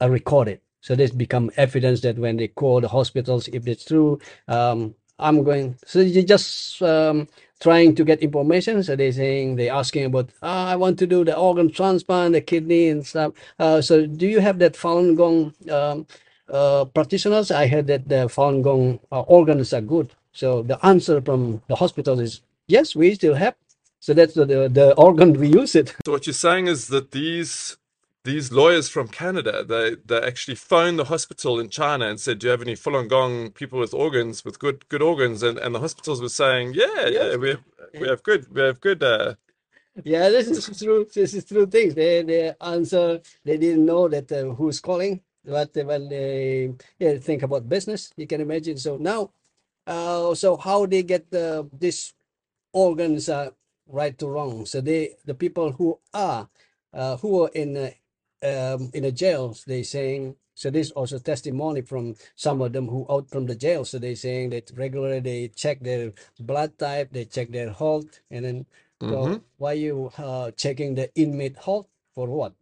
are 0.00 0.10
recorded. 0.10 0.60
So 0.80 0.94
this 0.94 1.10
become 1.10 1.50
evidence 1.56 2.02
that 2.02 2.18
when 2.18 2.36
they 2.36 2.48
call 2.48 2.82
the 2.82 2.88
hospitals, 2.88 3.48
if 3.48 3.66
it's 3.66 3.86
true, 3.86 4.18
um, 4.48 4.94
I'm 5.18 5.44
going. 5.44 5.76
So 5.86 6.00
you 6.00 6.22
just 6.22 6.82
um, 6.82 7.28
trying 7.60 7.94
to 7.96 8.04
get 8.04 8.20
information. 8.20 8.82
So 8.82 8.96
they're 8.96 9.12
saying 9.12 9.56
they're 9.56 9.72
asking 9.72 10.06
about, 10.06 10.30
ah, 10.42 10.68
I 10.68 10.76
want 10.76 10.98
to 11.00 11.06
do 11.06 11.24
the 11.24 11.36
organ 11.36 11.70
transplant, 11.70 12.32
the 12.34 12.40
kidney 12.40 12.88
and 12.88 13.06
stuff. 13.06 13.32
Uh, 13.58 13.80
so 13.80 14.06
do 14.06 14.26
you 14.26 14.40
have 14.40 14.58
that 14.58 14.74
Falun 14.74 15.16
Gong 15.16 15.54
um, 15.70 16.06
uh, 16.48 16.84
practitioners? 16.86 17.50
I 17.50 17.66
heard 17.66 17.86
that 17.88 18.08
the 18.08 18.26
Falun 18.26 18.62
Gong 18.62 19.00
uh, 19.12 19.20
organs 19.22 19.72
are 19.72 19.80
good. 19.80 20.10
So 20.32 20.62
the 20.62 20.84
answer 20.84 21.20
from 21.20 21.62
the 21.68 21.76
hospital 21.76 22.18
is 22.20 22.40
yes, 22.66 22.96
we 22.96 23.14
still 23.14 23.34
have. 23.34 23.54
So 24.00 24.12
that's 24.14 24.34
the 24.34 24.44
the, 24.44 24.68
the 24.68 24.94
organ 24.94 25.32
we 25.34 25.48
use 25.48 25.74
it. 25.74 25.94
So 26.04 26.12
what 26.12 26.26
you're 26.26 26.34
saying 26.34 26.66
is 26.66 26.88
that 26.88 27.12
these 27.12 27.76
these 28.24 28.52
lawyers 28.52 28.88
from 28.88 29.08
Canada, 29.08 29.64
they 29.64 29.96
they 30.06 30.20
actually 30.22 30.56
phoned 30.56 30.98
the 30.98 31.06
hospital 31.06 31.60
in 31.60 31.70
China 31.70 32.06
and 32.08 32.20
said, 32.20 32.40
"Do 32.40 32.48
you 32.48 32.52
have 32.52 32.62
any 32.62 32.74
Falun 32.76 33.08
Gong 33.08 33.52
people 33.52 33.80
with 33.80 33.94
organs, 33.94 34.44
with 34.44 34.58
good 34.58 34.88
good 34.90 35.02
organs?" 35.02 35.42
And 35.42 35.58
and 35.58 35.74
the 35.74 35.80
hospitals 35.80 36.22
were 36.22 36.30
saying, 36.30 36.74
"Yeah, 36.74 37.08
yeah, 37.08 37.36
we 37.36 37.50
have, 37.50 37.64
we 37.98 38.08
have 38.08 38.22
good 38.24 38.52
we 38.54 38.62
have 38.62 38.80
good." 38.80 39.02
Uh, 39.02 39.34
Yeah, 40.04 40.30
this 40.30 40.48
is 40.48 40.78
true. 40.78 41.06
This 41.14 41.34
is 41.34 41.44
true 41.46 41.66
things. 41.66 41.94
They 41.94 42.22
they 42.24 42.54
answer. 42.60 43.20
They 43.44 43.58
didn't 43.58 43.86
know 43.86 44.08
that 44.08 44.32
uh, 44.32 44.54
who's 44.56 44.80
calling, 44.80 45.22
but 45.44 45.70
when 45.76 46.08
they 46.10 46.74
yeah, 46.98 47.18
think 47.18 47.42
about 47.44 47.68
business, 47.68 48.10
you 48.16 48.26
can 48.26 48.40
imagine. 48.42 48.78
So 48.78 48.96
now, 48.98 49.32
uh, 49.86 50.34
so 50.34 50.56
how 50.58 50.86
they 50.86 51.02
get 51.04 51.30
the 51.30 51.68
this 51.72 52.14
organs 52.72 53.28
uh, 53.28 53.50
right 53.88 54.16
to 54.18 54.28
wrong. 54.28 54.66
So 54.66 54.80
they 54.80 55.16
the 55.24 55.34
people 55.34 55.72
who 55.72 56.00
are 56.14 56.48
uh, 56.94 57.16
who 57.18 57.44
are 57.44 57.50
in 57.54 57.76
uh, 57.76 57.90
um, 58.44 58.90
in 58.94 59.02
the 59.02 59.12
jails, 59.12 59.64
they 59.66 59.82
saying. 59.82 60.36
So 60.56 60.70
this 60.70 60.92
also 60.92 61.18
testimony 61.18 61.80
from 61.82 62.14
some 62.36 62.62
of 62.62 62.72
them 62.72 62.86
who 62.86 63.04
out 63.10 63.28
from 63.28 63.46
the 63.46 63.56
jail. 63.56 63.84
So 63.84 63.98
they 63.98 64.14
saying 64.14 64.50
that 64.50 64.70
regularly 64.76 65.18
they 65.18 65.48
check 65.48 65.80
their 65.80 66.12
blood 66.38 66.78
type, 66.78 67.10
they 67.10 67.24
check 67.24 67.50
their 67.50 67.72
health, 67.72 68.20
and 68.30 68.44
then 68.44 68.66
mhm. 69.02 69.10
so 69.10 69.42
why 69.58 69.72
you 69.72 70.12
uh, 70.16 70.52
checking 70.52 70.94
the 70.94 71.12
inmate 71.16 71.56
health 71.58 71.88
for 72.14 72.28
what? 72.28 72.52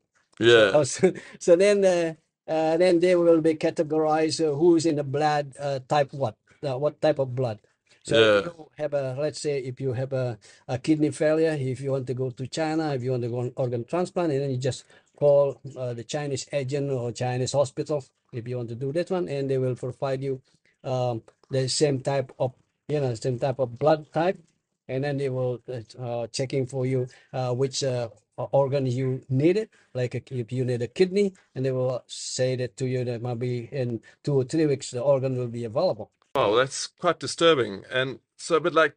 Yeah, 0.40 0.72
oh, 0.72 0.84
so, 0.88 1.12
so 1.38 1.56
then 1.56 1.84
uh, 1.84 2.14
uh, 2.48 2.76
then 2.76 3.00
they 3.00 3.14
will 3.14 3.40
be 3.40 3.54
categorized 3.54 4.40
uh, 4.40 4.54
who's 4.54 4.86
in 4.86 4.96
the 4.96 5.04
blood 5.04 5.52
uh, 5.60 5.80
type 5.88 6.12
what 6.12 6.36
uh, 6.66 6.78
what 6.78 7.00
type 7.00 7.18
of 7.18 7.34
blood. 7.34 7.58
So 8.04 8.16
if 8.16 8.46
yeah, 8.46 8.50
you 8.50 8.68
have 8.78 8.94
a 8.94 9.16
let's 9.18 9.40
say 9.40 9.58
if 9.58 9.80
you 9.80 9.92
have 9.92 10.12
a, 10.12 10.38
a 10.66 10.78
kidney 10.78 11.10
failure, 11.10 11.56
if 11.58 11.80
you 11.80 11.92
want 11.92 12.06
to 12.08 12.14
go 12.14 12.30
to 12.30 12.46
China, 12.48 12.94
if 12.94 13.02
you 13.02 13.12
want 13.12 13.22
to 13.22 13.28
go 13.28 13.40
on 13.40 13.52
organ 13.56 13.84
transplant, 13.84 14.32
and 14.32 14.42
then 14.42 14.50
you 14.50 14.56
just 14.56 14.84
call 15.22 15.60
uh, 15.78 15.94
the 15.94 16.02
Chinese 16.02 16.46
agent 16.52 16.90
or 16.90 17.12
Chinese 17.12 17.52
hospital 17.52 18.04
if 18.32 18.48
you 18.48 18.56
want 18.56 18.68
to 18.70 18.74
do 18.74 18.90
that 18.92 19.08
one, 19.10 19.28
and 19.28 19.48
they 19.48 19.58
will 19.58 19.76
provide 19.76 20.20
you 20.22 20.40
um, 20.82 21.22
the 21.50 21.68
same 21.68 22.00
type 22.00 22.32
of 22.38 22.50
you 22.88 22.98
know 22.98 23.14
same 23.14 23.38
type 23.38 23.58
of 23.60 23.78
blood 23.78 24.00
type, 24.12 24.38
and 24.88 25.04
then 25.04 25.16
they 25.18 25.28
will 25.28 25.60
uh, 25.68 26.02
uh, 26.06 26.26
checking 26.38 26.66
for 26.66 26.86
you 26.86 27.06
uh, 27.32 27.52
which 27.52 27.84
uh, 27.84 28.08
organ 28.50 28.86
you 28.86 29.22
needed. 29.28 29.68
Like 29.94 30.14
if 30.42 30.50
you 30.50 30.64
need 30.64 30.82
a 30.82 30.88
kidney, 30.88 31.34
and 31.54 31.64
they 31.64 31.70
will 31.70 32.02
say 32.08 32.56
that 32.56 32.76
to 32.78 32.86
you 32.86 33.04
that 33.04 33.22
maybe 33.22 33.68
in 33.70 34.00
two 34.24 34.34
or 34.40 34.44
three 34.44 34.66
weeks 34.66 34.90
the 34.90 35.02
organ 35.02 35.36
will 35.38 35.52
be 35.58 35.64
available. 35.64 36.10
Oh, 36.34 36.56
that's 36.56 36.86
quite 36.86 37.20
disturbing. 37.20 37.84
And 37.92 38.18
so, 38.36 38.58
but 38.58 38.72
like, 38.72 38.96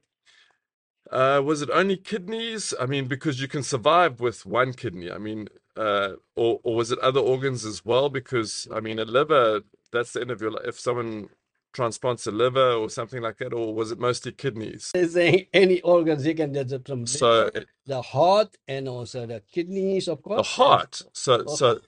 uh, 1.12 1.42
was 1.46 1.62
it 1.62 1.70
only 1.70 1.98
kidneys? 1.98 2.74
I 2.80 2.86
mean, 2.88 3.06
because 3.06 3.42
you 3.42 3.50
can 3.50 3.62
survive 3.62 4.22
with 4.22 4.46
one 4.46 4.74
kidney. 4.74 5.12
I 5.12 5.18
mean, 5.18 5.50
uh, 5.78 6.14
or 6.36 6.60
or 6.64 6.76
was 6.76 6.92
it 6.92 7.00
other 7.00 7.20
organs 7.20 7.66
as 7.66 7.84
well? 7.86 8.10
Because 8.10 8.68
I 8.74 8.80
mean, 8.80 9.00
a 9.00 9.06
liver, 9.06 9.62
that's 9.92 10.14
the 10.14 10.22
end 10.22 10.32
of 10.32 10.42
your 10.42 10.52
life. 10.52 10.66
If 10.68 10.80
someone 10.80 11.30
transplants 11.74 12.26
a 12.28 12.32
liver 12.32 12.72
or 12.74 12.90
something 12.90 13.22
like 13.22 13.38
that, 13.40 13.54
or 13.54 13.74
was 13.74 13.92
it 13.92 14.00
mostly 14.00 14.32
kidneys? 14.32 14.92
They're 14.94 15.08
saying 15.08 15.48
any 15.54 15.82
organs 15.82 16.26
you 16.26 16.36
can 16.36 16.54
get 16.54 16.72
it 16.72 16.88
from 16.88 17.06
So 17.06 17.52
the 17.86 18.02
heart, 18.02 18.58
and 18.68 18.88
also 18.88 19.26
the 19.26 19.42
kidneys, 19.52 20.08
of 20.08 20.22
course. 20.24 20.38
The 20.48 20.54
heart. 20.64 21.02
So 21.14 21.46
so 21.46 21.80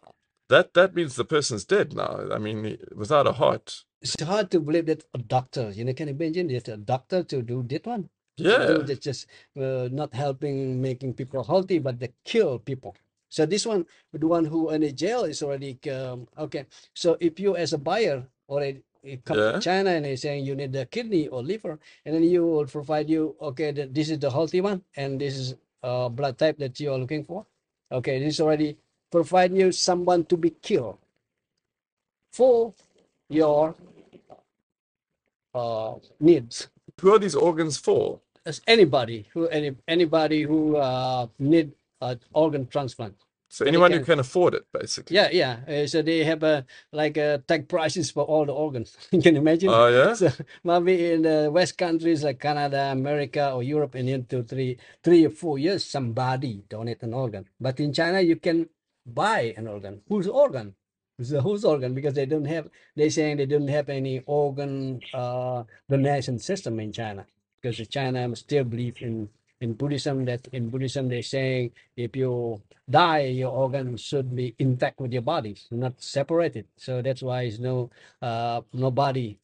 that 0.49 0.73
that 0.73 0.95
means 0.95 1.15
the 1.15 1.25
person's 1.25 1.65
dead 1.65 1.93
now. 1.93 2.27
I 2.31 2.37
mean, 2.37 2.77
without 2.95 3.27
a 3.27 3.33
heart. 3.33 3.83
it's 4.01 4.21
hard 4.21 4.51
to 4.51 4.59
believe 4.59 4.85
that 4.87 5.03
a 5.13 5.17
doctor, 5.17 5.71
you 5.71 5.85
know, 5.85 5.93
can 5.93 6.07
you 6.07 6.13
imagine 6.15 6.47
that 6.49 6.67
a 6.67 6.77
doctor 6.77 7.23
to 7.23 7.41
do 7.41 7.63
that 7.63 7.85
one? 7.85 8.09
To 8.37 8.43
do 8.43 8.49
Yeah. 8.49 8.83
that 8.89 9.01
just 9.01 9.27
uh, 9.59 9.89
not 9.91 10.13
helping 10.13 10.81
making 10.81 11.13
people 11.15 11.43
healthy, 11.43 11.79
but 11.79 11.99
they 11.99 12.13
kill 12.23 12.59
people. 12.59 12.95
So 13.29 13.45
this 13.45 13.65
one, 13.65 13.85
the 14.13 14.27
one 14.27 14.45
who 14.45 14.69
in 14.71 14.81
the 14.81 14.91
jail 14.91 15.23
is 15.23 15.43
already 15.43 15.77
um, 15.91 16.27
okay. 16.37 16.65
So 16.93 17.17
if 17.19 17.39
you 17.39 17.55
as 17.55 17.73
a 17.73 17.77
buyer 17.77 18.23
already 18.47 18.83
come 19.25 19.37
to 19.37 19.59
China 19.59 19.91
and 19.91 20.05
they're 20.05 20.17
saying 20.17 20.45
you 20.45 20.55
need 20.55 20.73
the 20.73 20.85
kidney 20.85 21.27
or 21.27 21.43
liver, 21.43 21.79
and 22.05 22.15
then 22.15 22.23
you 22.23 22.45
will 22.45 22.65
provide 22.65 23.09
you 23.09 23.35
okay, 23.41 23.71
that 23.71 23.93
this 23.93 24.09
is 24.09 24.19
the 24.19 24.31
healthy 24.31 24.61
one, 24.61 24.83
and 24.95 25.19
this 25.19 25.37
is 25.37 25.55
uh, 25.83 26.09
blood 26.09 26.37
type 26.37 26.57
that 26.57 26.79
you 26.79 26.91
are 26.91 26.97
looking 26.97 27.23
for. 27.23 27.45
Okay, 27.91 28.19
this 28.19 28.39
already 28.39 28.77
provide 29.11 29.53
you 29.53 29.71
someone 29.71 30.25
to 30.25 30.35
be 30.37 30.49
killed 30.49 30.97
for 32.31 32.73
your 33.29 33.75
uh, 35.53 35.95
needs. 36.19 36.67
Who 36.99 37.13
are 37.13 37.19
these 37.19 37.35
organs 37.35 37.77
for? 37.77 38.19
As 38.45 38.61
anybody 38.65 39.27
who 39.33 39.47
any 39.49 39.75
anybody 39.87 40.43
who 40.43 40.77
uh, 40.77 41.27
need 41.37 41.71
an 42.01 42.19
organ 42.33 42.67
transplant. 42.67 43.15
So 43.49 43.65
anyone 43.65 43.91
who 43.91 43.99
can 43.99 44.05
can 44.05 44.19
afford 44.19 44.55
it, 44.55 44.65
basically. 44.73 45.15
Yeah, 45.15 45.29
yeah. 45.31 45.59
Uh, 45.67 45.87
so 45.87 46.01
they 46.01 46.23
have 46.25 46.43
a 46.43 46.65
like 46.91 47.17
uh, 47.17 47.37
tag 47.47 47.69
prices 47.69 48.11
for 48.11 48.23
all 48.23 48.45
the 48.45 48.53
organs. 48.53 48.97
you 49.11 49.21
can 49.21 49.37
imagine. 49.37 49.69
Oh 49.69 49.87
yeah. 49.87 50.13
So 50.15 50.31
maybe 50.63 51.13
in 51.13 51.21
the 51.21 51.49
West 51.51 51.77
countries 51.77 52.23
like 52.23 52.39
Canada, 52.39 52.89
America, 52.91 53.51
or 53.53 53.63
Europe, 53.63 53.95
in 53.95 54.09
into 54.09 54.43
three, 54.43 54.77
three 55.01 55.25
or 55.25 55.29
four 55.29 55.59
years, 55.59 55.85
somebody 55.85 56.63
donate 56.67 57.03
an 57.03 57.13
organ. 57.13 57.47
But 57.59 57.79
in 57.79 57.93
China, 57.93 58.19
you 58.19 58.35
can 58.35 58.67
buy 59.05 59.53
an 59.55 59.67
organ. 59.67 60.01
Whose 60.09 60.27
organ? 60.27 60.75
So 61.21 61.39
whose 61.41 61.63
organ? 61.63 61.93
Because 61.93 62.15
they 62.15 62.25
don't 62.25 62.45
have. 62.45 62.67
They 62.97 63.09
saying 63.09 63.37
they 63.37 63.45
don't 63.45 63.69
have 63.69 63.87
any 63.87 64.23
organ 64.25 64.99
uh, 65.13 65.63
donation 65.89 66.37
system 66.39 66.81
in 66.81 66.91
China. 66.91 67.25
Because 67.61 67.87
China 67.87 68.35
still 68.35 68.65
believe 68.65 69.01
in 69.01 69.29
in 69.61 69.73
Buddhism 69.73 70.25
that 70.25 70.47
in 70.51 70.69
Buddhism 70.69 71.09
they're 71.09 71.21
saying 71.21 71.71
if 71.95 72.15
you 72.15 72.61
die, 72.89 73.25
your 73.25 73.51
organ 73.51 73.97
should 73.97 74.35
be 74.35 74.55
intact 74.59 74.99
with 74.99 75.11
your 75.11 75.21
body, 75.21 75.57
not 75.71 76.01
separated. 76.01 76.65
So 76.77 77.01
that's 77.01 77.21
why 77.21 77.43
it's 77.43 77.59
no 77.59 77.89
uh 78.21 78.61
nobody. 78.73 79.37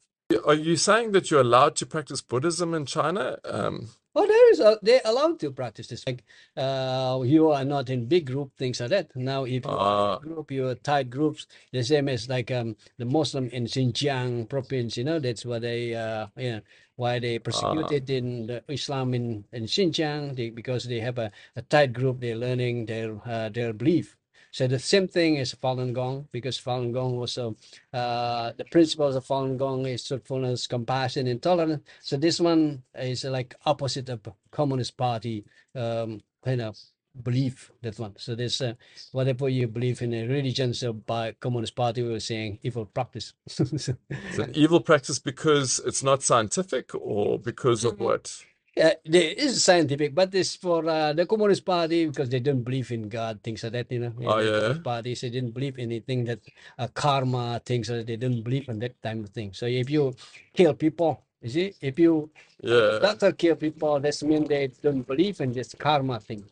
Are 0.46 0.53
you 0.53 0.75
saying 0.77 1.12
that 1.12 1.29
you're 1.29 1.41
allowed 1.41 1.75
to 1.77 1.86
practice 1.86 2.22
Buddhism 2.22 2.74
in 2.74 2.86
China? 2.86 3.38
Um, 3.46 3.89
Oh, 4.15 4.27
there 4.27 4.51
is 4.51 4.60
a, 4.60 4.77
they're 4.84 5.01
allowed 5.05 5.39
to 5.41 5.51
practice 5.51 5.88
this. 5.88 6.05
Like 6.08 6.24
uh 6.58 7.22
you 7.25 7.50
are 7.51 7.65
not 7.65 7.89
in 7.89 8.05
big 8.08 8.27
group, 8.27 8.51
things 8.58 8.79
like 8.82 8.89
that. 8.91 9.15
Now 9.15 9.46
if 9.46 9.65
you 9.65 9.79
are 9.79 9.96
uh, 9.96 10.20
in 10.24 10.29
group, 10.29 10.51
you're 10.51 10.75
tight 10.75 11.10
groups, 11.10 11.48
the 11.72 11.84
same 11.84 12.10
as 12.10 12.29
like 12.29 12.51
um 12.51 12.75
the 12.98 13.05
Muslim 13.05 13.50
in 13.50 13.65
Xinjiang 13.65 14.50
province, 14.50 14.98
you 14.98 15.03
know, 15.05 15.20
that's 15.20 15.46
why 15.46 15.60
they 15.60 15.96
uh 15.96 16.27
yeah 16.38 16.60
why 16.96 17.20
they 17.20 17.39
uh, 17.53 17.70
persecuted 17.70 18.10
in 18.10 18.48
the 18.48 18.63
Islam 18.70 19.13
in, 19.15 19.46
in 19.53 19.63
Xinjiang 19.65 20.36
they, 20.36 20.50
because 20.51 20.86
they 20.86 21.00
have 21.00 21.17
a, 21.17 21.32
a 21.55 21.62
tight 21.63 21.93
group, 21.93 22.20
they're 22.22 22.36
learning 22.38 22.86
their 22.88 23.20
uh, 23.25 23.50
their 23.50 23.74
belief. 23.74 24.15
So 24.53 24.67
the 24.67 24.77
same 24.77 25.07
thing 25.07 25.39
as 25.39 25.51
Falun 25.55 25.93
Gong, 25.93 26.27
because 26.31 26.60
Falun 26.60 26.93
Gong 26.93 27.17
also 27.17 27.55
uh, 27.91 28.51
the 28.55 28.65
principles 28.65 29.15
of 29.15 29.25
Falun 29.25 29.57
Gong 29.57 29.88
is 29.88 30.07
truthfulness, 30.07 30.67
compassion, 30.67 31.25
and 31.25 31.41
tolerance. 31.41 31.81
So 32.01 32.17
this 32.17 32.39
one 32.39 32.83
is 32.93 33.24
like 33.24 33.55
opposite 33.65 34.10
of 34.10 34.22
Communist 34.51 34.95
Party, 34.95 35.43
um, 35.74 36.22
kind 36.45 36.62
of 36.62 36.77
belief. 37.24 37.72
That 37.81 37.98
one. 37.98 38.13
So 38.17 38.36
this 38.36 38.62
uh, 38.62 38.75
whatever 39.12 39.50
you 39.50 39.67
believe 39.67 40.03
in 40.03 40.13
a 40.13 40.27
religion, 40.27 40.75
so 40.75 40.93
by 40.93 41.31
Communist 41.31 41.75
Party 41.75 42.03
we 42.03 42.10
were 42.10 42.19
saying 42.19 42.60
evil 42.62 42.86
practice. 42.86 43.33
It's 43.50 44.38
an 44.38 44.51
evil 44.53 44.81
practice 44.81 45.17
because 45.17 45.81
it's 45.83 46.03
not 46.03 46.22
scientific 46.22 46.93
or 46.93 47.39
because 47.39 47.83
of 47.83 48.00
what? 48.00 48.43
Yeah, 48.75 48.94
there 49.06 49.32
is 49.38 49.63
scientific, 49.63 50.15
but 50.15 50.34
it's 50.34 50.56
for 50.56 50.88
uh, 50.89 51.13
the 51.13 51.27
Communist 51.27 51.63
Party 51.63 52.08
because 52.08 52.30
they 52.30 52.39
don't 52.42 52.63
believe 52.63 52.92
in 52.92 53.08
God, 53.08 53.39
things 53.44 53.63
like 53.63 53.74
that, 53.74 53.92
you 53.92 54.00
know. 54.00 54.13
Oh 54.25 54.39
yeah. 54.39 54.51
Communist 54.51 54.84
Party, 54.84 55.13
they 55.15 55.30
didn't 55.30 55.51
believe 55.51 55.77
anything 55.80 56.25
that 56.25 56.39
uh, 56.80 56.88
karma, 56.94 57.62
things 57.65 57.88
that. 57.89 58.08
They 58.08 58.18
didn't 58.18 58.44
believe 58.44 58.70
in 58.70 58.80
that 58.80 59.01
type 59.03 59.24
of 59.24 59.30
thing. 59.30 59.53
So 59.53 59.68
if 59.68 59.92
you 59.92 60.15
kill 60.56 60.74
people, 60.74 61.22
you 61.42 61.50
see, 61.50 61.75
if 61.82 62.00
you 62.00 62.32
Yeah. 62.63 63.00
doctor 63.00 63.32
kill 63.34 63.58
people, 63.58 64.00
that's 64.01 64.24
mean 64.24 64.46
they 64.46 64.70
don't 64.82 65.06
believe 65.06 65.42
in 65.42 65.53
this 65.53 65.75
karma 65.77 66.20
thing. 66.20 66.44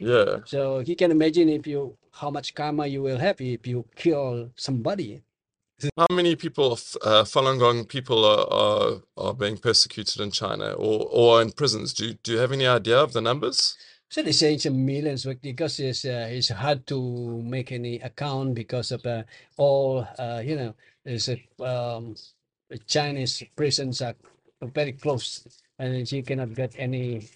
Yeah. 0.00 0.40
So 0.44 0.80
you 0.80 0.96
can 0.96 1.10
imagine 1.10 1.48
if 1.48 1.66
you 1.66 1.96
how 2.12 2.30
much 2.30 2.54
karma 2.54 2.86
you 2.86 3.02
will 3.02 3.18
have 3.18 3.40
if 3.40 3.66
you 3.66 3.84
kill 3.96 4.50
somebody. 4.56 5.22
How 5.96 6.06
many 6.10 6.36
people, 6.36 6.72
uh, 7.02 7.24
Falun 7.24 7.58
Gong 7.58 7.84
people, 7.84 8.24
are, 8.24 8.46
are 8.52 9.02
are 9.16 9.34
being 9.34 9.58
persecuted 9.58 10.20
in 10.20 10.30
China 10.30 10.72
or 10.72 11.06
or 11.10 11.42
in 11.42 11.52
prisons? 11.52 11.92
Do 11.92 12.12
do 12.22 12.32
you 12.32 12.38
have 12.38 12.52
any 12.52 12.66
idea 12.66 12.98
of 12.98 13.12
the 13.12 13.20
numbers? 13.20 13.76
So 14.08 14.22
they 14.22 14.32
say 14.32 14.54
it's 14.54 14.66
millions 14.66 15.26
because 15.40 15.80
it's 15.80 16.04
uh, 16.04 16.28
it's 16.30 16.50
hard 16.50 16.86
to 16.88 17.42
make 17.42 17.72
any 17.72 17.98
account 18.00 18.54
because 18.54 18.92
of 18.92 19.06
uh, 19.06 19.22
all 19.56 20.06
uh, 20.18 20.42
you 20.44 20.56
know 20.56 20.74
a 21.06 21.64
um, 21.64 22.14
Chinese 22.86 23.42
prisons 23.56 24.02
are 24.02 24.14
very 24.60 24.92
close 24.92 25.46
and 25.78 26.10
you 26.12 26.22
cannot 26.22 26.54
get 26.54 26.74
any 26.78 27.28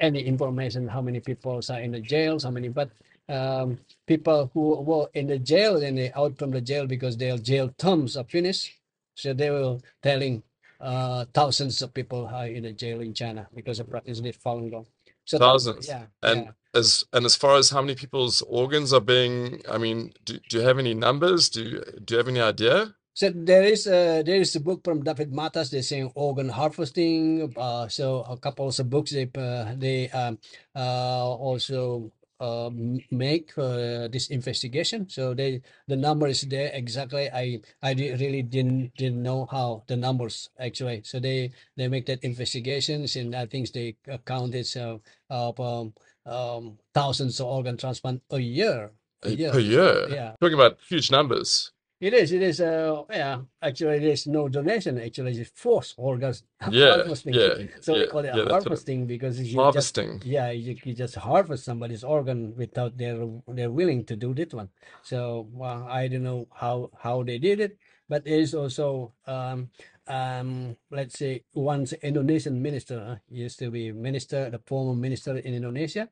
any 0.00 0.22
information 0.22 0.88
how 0.88 1.00
many 1.00 1.20
people 1.20 1.60
are 1.68 1.80
in 1.80 1.92
the 1.92 2.00
jails 2.00 2.44
how 2.44 2.50
many 2.50 2.68
but 2.68 2.90
um, 3.28 3.78
people 4.06 4.50
who 4.52 4.80
were 4.82 5.08
in 5.14 5.26
the 5.28 5.38
jail 5.38 5.82
and 5.82 5.98
they 5.98 6.12
out 6.12 6.38
from 6.38 6.50
the 6.50 6.60
jail 6.60 6.86
because 6.86 7.16
their 7.16 7.38
jail 7.38 7.68
terms 7.78 8.16
are 8.16 8.24
finished 8.24 8.74
so 9.14 9.32
they 9.32 9.50
were 9.50 9.78
telling 10.02 10.42
uh, 10.80 11.24
thousands 11.32 11.80
of 11.82 11.94
people 11.94 12.26
are 12.26 12.46
in 12.46 12.64
the 12.64 12.72
jail 12.72 13.00
in 13.00 13.14
China 13.14 13.46
because 13.54 13.78
of 13.78 13.88
practicing 13.88 14.24
Falun 14.32 14.70
Gong 14.70 14.86
so 15.24 15.38
Thousands. 15.38 15.88
yeah 15.88 16.06
And 16.22 16.44
yeah 16.46 16.50
as 16.74 17.04
and 17.12 17.24
as 17.24 17.36
far 17.36 17.56
as 17.56 17.70
how 17.70 17.80
many 17.80 17.94
people's 17.94 18.42
organs 18.42 18.92
are 18.92 19.00
being, 19.00 19.62
I 19.70 19.78
mean, 19.78 20.12
do, 20.24 20.38
do 20.48 20.58
you 20.58 20.62
have 20.62 20.78
any 20.78 20.94
numbers? 20.94 21.48
Do 21.50 21.62
you, 21.62 21.84
do 22.04 22.14
you 22.14 22.18
have 22.18 22.28
any 22.28 22.40
idea? 22.40 22.94
So 23.14 23.28
there 23.28 23.62
is 23.62 23.86
a 23.86 24.22
there 24.22 24.40
is 24.40 24.56
a 24.56 24.60
book 24.60 24.80
from 24.84 25.04
David 25.04 25.32
Matas. 25.32 25.70
They're 25.70 25.82
saying 25.82 26.12
organ 26.14 26.48
harvesting. 26.48 27.52
Uh, 27.56 27.88
so 27.88 28.22
a 28.22 28.38
couple 28.38 28.68
of 28.68 28.90
books 28.90 29.10
they 29.10 29.28
uh, 29.36 29.74
they 29.76 30.08
um, 30.10 30.38
uh, 30.74 31.28
also 31.28 32.10
uh, 32.42 32.70
make 33.10 33.54
uh, 33.56 34.10
this 34.10 34.28
investigation. 34.34 35.06
So 35.08 35.32
they 35.34 35.62
the 35.86 35.96
number 35.96 36.26
is 36.26 36.42
there 36.42 36.70
exactly. 36.74 37.30
I 37.30 37.62
I 37.82 37.94
really 37.94 38.42
didn't 38.42 38.98
didn't 38.98 39.22
know 39.22 39.46
how 39.46 39.84
the 39.86 39.96
numbers 39.96 40.50
actually. 40.58 41.02
So 41.06 41.20
they 41.22 41.54
they 41.78 41.86
make 41.88 42.06
that 42.10 42.24
investigations 42.26 43.14
and 43.14 43.34
I 43.34 43.46
think 43.46 43.70
they 43.70 43.94
uh, 44.10 44.18
counted 44.26 44.66
so 44.66 45.00
of 45.30 45.54
um, 45.60 45.94
um, 46.26 46.78
thousands 46.94 47.40
of 47.40 47.46
organ 47.46 47.76
transplant 47.78 48.22
a 48.30 48.38
year. 48.42 48.90
A 49.22 49.28
Uh, 49.28 49.30
year. 49.30 49.52
Year? 49.60 49.94
Yeah. 50.10 50.30
Talking 50.40 50.58
about 50.58 50.78
huge 50.90 51.10
numbers. 51.14 51.70
It 52.02 52.14
is, 52.14 52.32
it 52.32 52.42
is, 52.42 52.60
uh, 52.60 53.04
yeah, 53.10 53.42
actually, 53.62 53.98
it 53.98 54.04
is 54.04 54.26
no 54.26 54.48
donation, 54.48 54.98
actually, 55.00 55.38
it's 55.40 55.52
forced 55.54 55.94
organs 55.98 56.42
Yeah, 56.70 56.98
harvesting. 56.98 57.34
yeah, 57.34 57.54
So 57.80 57.94
they 57.94 58.00
yeah, 58.00 58.06
call 58.06 58.20
it 58.26 58.34
yeah, 58.34 58.44
that's 58.44 58.66
what 58.66 58.72
it- 58.72 58.72
harvesting 58.72 59.06
because 59.06 59.40
you 59.40 59.54
just, 59.70 59.96
Harvesting. 59.96 60.22
yeah, 60.24 60.50
you, 60.50 60.76
you 60.84 60.94
just 60.94 61.14
harvest 61.14 61.64
somebody's 61.64 62.04
organ 62.04 62.54
without 62.56 62.98
their 62.98 63.24
they're 63.48 63.70
willing 63.70 64.04
to 64.06 64.16
do 64.16 64.34
that 64.34 64.52
one. 64.52 64.70
So 65.02 65.48
well, 65.52 65.86
I 65.88 66.08
don't 66.08 66.24
know 66.24 66.48
how 66.52 66.90
how 66.98 67.22
they 67.22 67.38
did 67.38 67.60
it, 67.60 67.78
but 68.08 68.24
there 68.24 68.40
is 68.40 68.54
also 68.54 69.14
um 69.28 69.70
um 70.08 70.76
let's 70.90 71.18
say 71.18 71.44
once 71.54 71.92
Indonesian 72.02 72.60
minister 72.62 72.98
uh, 73.00 73.16
used 73.30 73.60
to 73.60 73.70
be 73.70 73.92
minister, 73.92 74.50
the 74.50 74.60
former 74.66 74.94
minister 74.98 75.36
in 75.38 75.54
Indonesia. 75.54 76.08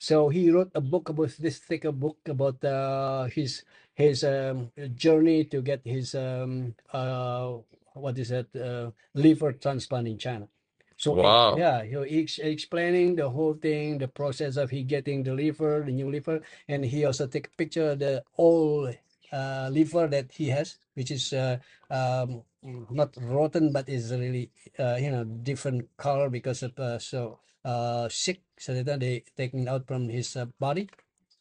So 0.00 0.30
he 0.30 0.50
wrote 0.50 0.72
a 0.74 0.80
book 0.80 1.10
about 1.10 1.36
this 1.38 1.58
thicker 1.60 1.92
book 1.92 2.16
about 2.26 2.64
uh, 2.64 3.24
his 3.28 3.64
his 3.94 4.24
um, 4.24 4.72
journey 4.96 5.44
to 5.52 5.60
get 5.62 5.82
his 5.84 6.14
um, 6.16 6.74
uh, 6.92 7.58
what 7.94 8.16
is 8.18 8.30
it 8.32 8.48
uh, 8.56 8.90
liver 9.14 9.52
transplant 9.52 10.08
in 10.08 10.18
China. 10.18 10.48
So 10.96 11.12
Wow. 11.16 11.56
yeah, 11.56 11.84
he 11.84 12.20
ex- 12.22 12.38
explaining 12.40 13.16
the 13.16 13.28
whole 13.28 13.54
thing, 13.54 13.98
the 13.98 14.08
process 14.08 14.56
of 14.56 14.70
he 14.70 14.82
getting 14.84 15.22
the 15.22 15.34
liver, 15.34 15.82
the 15.84 15.92
new 15.92 16.10
liver, 16.10 16.40
and 16.68 16.84
he 16.84 17.04
also 17.04 17.26
take 17.26 17.48
a 17.48 17.56
picture 17.56 17.90
of 17.92 17.98
the 18.00 18.24
old 18.38 18.96
uh, 19.32 19.68
liver 19.72 20.08
that 20.08 20.32
he 20.32 20.48
has, 20.48 20.78
which 20.94 21.10
is 21.10 21.32
uh, 21.32 21.58
um, 21.90 22.42
not 22.90 23.16
rotten, 23.20 23.72
but 23.72 23.88
is 23.88 24.12
really 24.12 24.50
uh, 24.78 24.96
you 25.00 25.10
know 25.10 25.24
different 25.24 25.88
color 25.96 26.30
because 26.30 26.62
of 26.62 26.78
uh, 26.78 26.98
so 26.98 27.38
uh, 27.64 28.08
sick. 28.08 28.42
So 28.58 28.82
that 28.82 29.00
they 29.00 29.24
taking 29.36 29.68
out 29.68 29.86
from 29.86 30.08
his 30.08 30.36
uh, 30.36 30.46
body. 30.58 30.88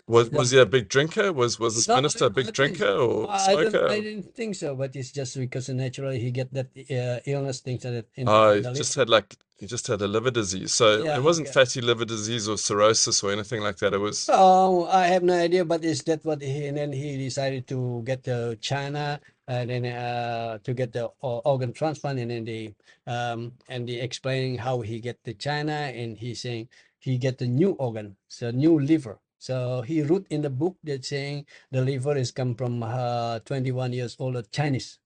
Was 0.10 0.32
was 0.32 0.50
he 0.50 0.58
a 0.58 0.66
big 0.66 0.90
drinker? 0.90 1.32
Was 1.32 1.60
was 1.60 1.76
this 1.76 1.88
no, 1.88 1.96
minister 1.98 2.26
a 2.26 2.30
big 2.32 2.52
drinker 2.52 2.90
or 2.90 3.30
I 3.30 3.38
smoker? 3.38 3.88
I 3.88 4.00
didn't 4.02 4.34
think 4.36 4.56
so, 4.56 4.76
but 4.76 4.96
it's 4.96 5.12
just 5.12 5.38
because 5.38 5.70
naturally 5.70 6.20
he 6.20 6.32
get 6.32 6.52
that 6.54 6.70
uh, 6.90 7.20
illness 7.30 7.60
things 7.60 7.84
that 7.84 8.08
in, 8.16 8.28
Oh, 8.28 8.54
in 8.54 8.64
he 8.64 8.74
just 8.74 8.96
had 8.96 9.08
like 9.08 9.38
he 9.60 9.68
just 9.68 9.86
had 9.86 10.02
a 10.02 10.08
liver 10.08 10.32
disease. 10.32 10.74
So 10.74 11.04
it 11.04 11.22
wasn't 11.22 11.50
fatty 11.50 11.82
liver 11.82 12.06
disease 12.06 12.50
or 12.50 12.58
cirrhosis 12.58 13.22
or 13.24 13.32
anything 13.32 13.62
like 13.62 13.78
that. 13.78 13.94
It 13.94 14.00
was 14.00 14.28
Oh, 14.34 14.88
I 14.88 15.06
have 15.08 15.22
no 15.22 15.36
idea, 15.36 15.64
but 15.64 15.86
is 15.86 16.02
that 16.04 16.26
what 16.26 16.42
he 16.42 16.66
and 16.66 16.78
then 16.78 16.92
he 16.92 17.16
decided 17.18 17.68
to 17.68 18.02
get 18.04 18.24
to 18.24 18.56
China 18.56 19.20
and 19.50 19.70
then 19.70 19.86
uh, 19.86 20.60
to 20.64 20.74
get 20.74 20.94
the 20.94 21.10
organ 21.22 21.74
transplant 21.74 22.20
and 22.20 22.30
then 22.32 22.46
the 22.46 22.74
um 23.08 23.54
and 23.68 23.90
the 23.90 24.00
explaining 24.00 24.60
how 24.60 24.82
he 24.82 25.00
get 25.02 25.18
to 25.26 25.34
China 25.34 25.74
and 25.74 26.18
he's 26.18 26.42
saying 26.42 26.70
he 27.00 27.18
get 27.18 27.40
the 27.40 27.48
new 27.48 27.72
organ, 27.82 28.16
so 28.30 28.52
new 28.52 28.80
liver. 28.80 29.20
So 29.40 29.82
he 29.82 30.04
wrote 30.04 30.28
in 30.30 30.42
the 30.44 30.50
book 30.52 30.78
that 30.84 31.04
saying 31.06 31.46
the 31.72 31.82
liver 31.82 32.16
is 32.16 32.32
come 32.32 32.56
from 32.56 32.84
uh 32.84 33.40
21 33.40 33.94
years 33.94 34.16
old 34.20 34.38
Chinese 34.52 35.00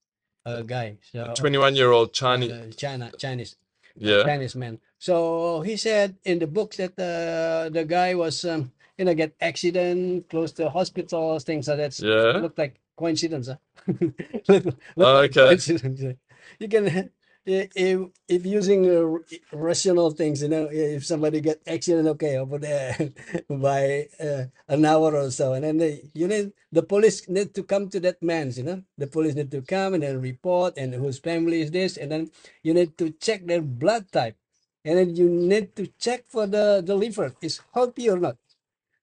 uh, 0.44 0.62
guy. 0.62 0.98
So 1.12 1.32
21 1.34 1.76
year 1.76 1.90
old 1.92 2.12
Chinese. 2.12 2.50
uh, 2.52 2.66
China 2.76 3.10
Chinese 3.16 3.56
uh, 4.04 4.06
Yeah, 4.08 4.22
Chinese 4.24 4.56
man. 4.56 4.78
So 4.98 5.60
he 5.62 5.76
said 5.76 6.16
in 6.24 6.38
the 6.38 6.46
book 6.46 6.74
that 6.76 6.92
uh, 6.98 7.70
the 7.70 7.84
guy 7.84 8.14
was, 8.14 8.44
um, 8.44 8.72
you 8.98 9.04
know, 9.06 9.14
get 9.14 9.34
accident 9.40 10.28
close 10.28 10.52
to 10.52 10.68
hospitals, 10.70 11.44
things 11.44 11.68
like 11.68 11.78
that. 11.78 11.98
yeah. 12.00 12.40
Look 12.42 12.58
like 12.58 12.80
coincidence, 12.96 13.48
huh? 13.48 13.56
look, 14.48 14.64
look 14.96 15.08
Oh, 15.08 15.18
okay. 15.24 15.40
coincidence. 15.46 16.18
You 16.58 16.68
can, 16.68 17.10
if 17.46 18.08
if 18.28 18.46
using 18.46 18.88
uh, 18.90 19.18
rational 19.52 20.10
things, 20.12 20.42
you 20.42 20.48
know, 20.48 20.68
if 20.70 21.06
somebody 21.06 21.40
get 21.40 21.62
accident, 21.66 22.08
okay, 22.08 22.38
over 22.38 22.58
there 22.58 22.96
by 23.50 24.08
uh, 24.20 24.44
an 24.68 24.84
hour 24.84 25.14
or 25.16 25.30
so, 25.30 25.54
and 25.54 25.64
then 25.64 25.78
they, 25.78 26.10
you 26.14 26.28
need 26.28 26.52
the 26.72 26.82
police 26.82 27.28
need 27.28 27.54
to 27.54 27.62
come 27.64 27.88
to 27.90 28.00
that 28.00 28.22
man's, 28.22 28.58
you 28.58 28.64
know, 28.64 28.82
the 28.98 29.06
police 29.06 29.34
need 29.34 29.50
to 29.52 29.62
come 29.62 29.94
and 29.94 30.02
then 30.02 30.20
report 30.20 30.74
and 30.78 30.94
whose 30.94 31.18
family 31.18 31.62
is 31.62 31.70
this, 31.70 31.96
and 31.96 32.12
then 32.12 32.30
you 32.62 32.74
need 32.74 32.96
to 32.98 33.10
check 33.10 33.46
their 33.46 33.62
blood 33.62 34.10
type 34.12 34.36
and 34.84 34.98
then 34.98 35.16
you 35.16 35.28
need 35.28 35.74
to 35.76 35.86
check 35.98 36.24
for 36.26 36.46
the, 36.46 36.82
the 36.84 36.94
liver 36.94 37.34
is 37.42 37.60
healthy 37.74 38.08
or 38.10 38.18
not 38.18 38.36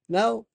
now 0.10 0.45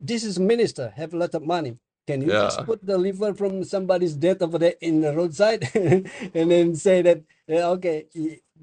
this 0.00 0.24
is 0.24 0.38
minister 0.38 0.92
have 0.96 1.14
a 1.14 1.18
lot 1.18 1.34
of 1.34 1.42
money 1.44 1.76
can 2.06 2.22
you 2.22 2.28
just 2.28 2.64
put 2.64 2.84
the 2.84 2.98
liver 2.98 3.34
from 3.34 3.64
somebody's 3.64 4.14
death 4.14 4.42
over 4.42 4.58
there 4.58 4.74
in 4.80 5.00
the 5.00 5.14
roadside? 5.14 5.70
And 6.34 6.50
then 6.50 6.74
say 6.74 7.02
that 7.02 7.22
yeah, 7.46 7.68
okay 7.68 8.06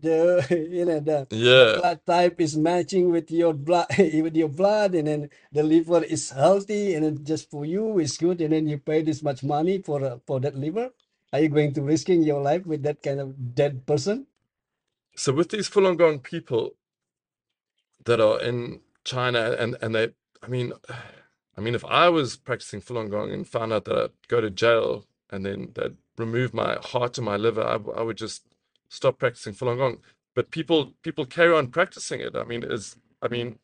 the 0.01 0.45
you 0.71 0.85
know 0.85 0.99
the 0.99 1.27
yeah. 1.31 1.79
blood 1.79 1.99
type 2.05 2.41
is 2.41 2.57
matching 2.57 3.11
with 3.11 3.31
your 3.31 3.53
blood 3.53 3.87
with 3.97 4.35
your 4.35 4.49
blood 4.49 4.95
and 4.95 5.07
then 5.07 5.29
the 5.51 5.63
liver 5.63 6.03
is 6.03 6.29
healthy 6.31 6.95
and 6.95 7.05
then 7.05 7.23
just 7.23 7.49
for 7.49 7.65
you 7.65 7.99
is 7.99 8.17
good 8.17 8.41
and 8.41 8.53
then 8.53 8.67
you 8.67 8.77
pay 8.77 9.01
this 9.01 9.21
much 9.23 9.43
money 9.43 9.81
for 9.81 10.03
uh, 10.03 10.17
for 10.25 10.39
that 10.39 10.55
liver? 10.55 10.89
Are 11.31 11.39
you 11.39 11.49
going 11.49 11.73
to 11.73 11.81
risking 11.81 12.23
your 12.23 12.41
life 12.41 12.65
with 12.65 12.81
that 12.83 13.03
kind 13.03 13.19
of 13.19 13.53
dead 13.53 13.85
person? 13.85 14.25
So 15.15 15.33
with 15.33 15.49
these 15.49 15.69
Falun 15.69 15.97
Gong 15.97 16.19
people 16.19 16.75
that 18.05 18.19
are 18.19 18.41
in 18.41 18.81
China 19.03 19.55
and 19.59 19.77
and 19.81 19.93
they, 19.93 20.09
I 20.41 20.47
mean, 20.47 20.73
I 21.59 21.61
mean, 21.61 21.75
if 21.75 21.83
I 21.83 22.07
was 22.07 22.37
practicing 22.37 22.79
Falun 22.79 23.09
Gong 23.11 23.33
and 23.33 23.45
found 23.45 23.73
out 23.73 23.83
that 23.83 23.97
I'd 23.97 24.27
go 24.29 24.39
to 24.39 24.49
jail 24.49 25.05
and 25.29 25.45
then 25.45 25.71
they'd 25.75 25.97
remove 26.17 26.53
my 26.53 26.77
heart 26.81 27.17
and 27.17 27.25
my 27.25 27.35
liver, 27.35 27.61
I 27.61 28.01
would 28.01 28.15
just 28.15 28.45
stop 28.87 29.19
practicing 29.19 29.53
Falun 29.53 29.77
Gong. 29.77 29.97
But 30.35 30.51
people 30.51 30.93
people 31.03 31.25
carry 31.25 31.53
on 31.53 31.67
practicing 31.67 32.21
it. 32.21 32.33
I 32.37 32.45
mean, 32.45 32.63
is 32.63 32.95
I 33.21 33.27
mean, 33.27 33.59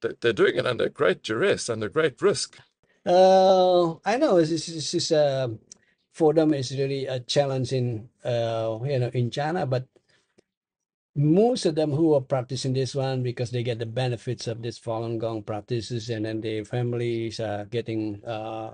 they- 0.00 0.16
they're 0.20 0.32
doing 0.32 0.56
it 0.56 0.66
under 0.66 0.88
great 0.88 1.22
duress, 1.22 1.70
under 1.70 1.88
great 1.88 2.20
risk. 2.20 2.58
Uh, 3.06 3.92
I 4.04 4.16
know 4.16 4.38
this 4.38 4.50
is, 4.50 4.66
this 4.66 4.94
is 4.94 5.12
uh, 5.12 5.48
for 6.12 6.34
them 6.34 6.52
is 6.54 6.72
really 6.76 7.06
a 7.06 7.20
challenge 7.20 7.72
in 7.72 8.08
uh, 8.24 8.80
you 8.84 8.98
know 8.98 9.10
in 9.14 9.30
China, 9.30 9.64
but 9.64 9.86
most 11.14 11.66
of 11.66 11.74
them 11.74 11.90
who 11.92 12.14
are 12.14 12.20
practicing 12.22 12.72
this 12.72 12.94
one 12.94 13.22
because 13.22 13.50
they 13.50 13.62
get 13.62 13.78
the 13.78 13.86
benefits 13.86 14.46
of 14.46 14.62
this 14.62 14.78
Falun 14.80 15.18
Gong 15.18 15.42
practices, 15.42 16.08
and 16.10 16.24
then 16.24 16.40
their 16.40 16.64
families 16.64 17.40
are 17.40 17.66
getting 17.66 18.24
uh, 18.24 18.72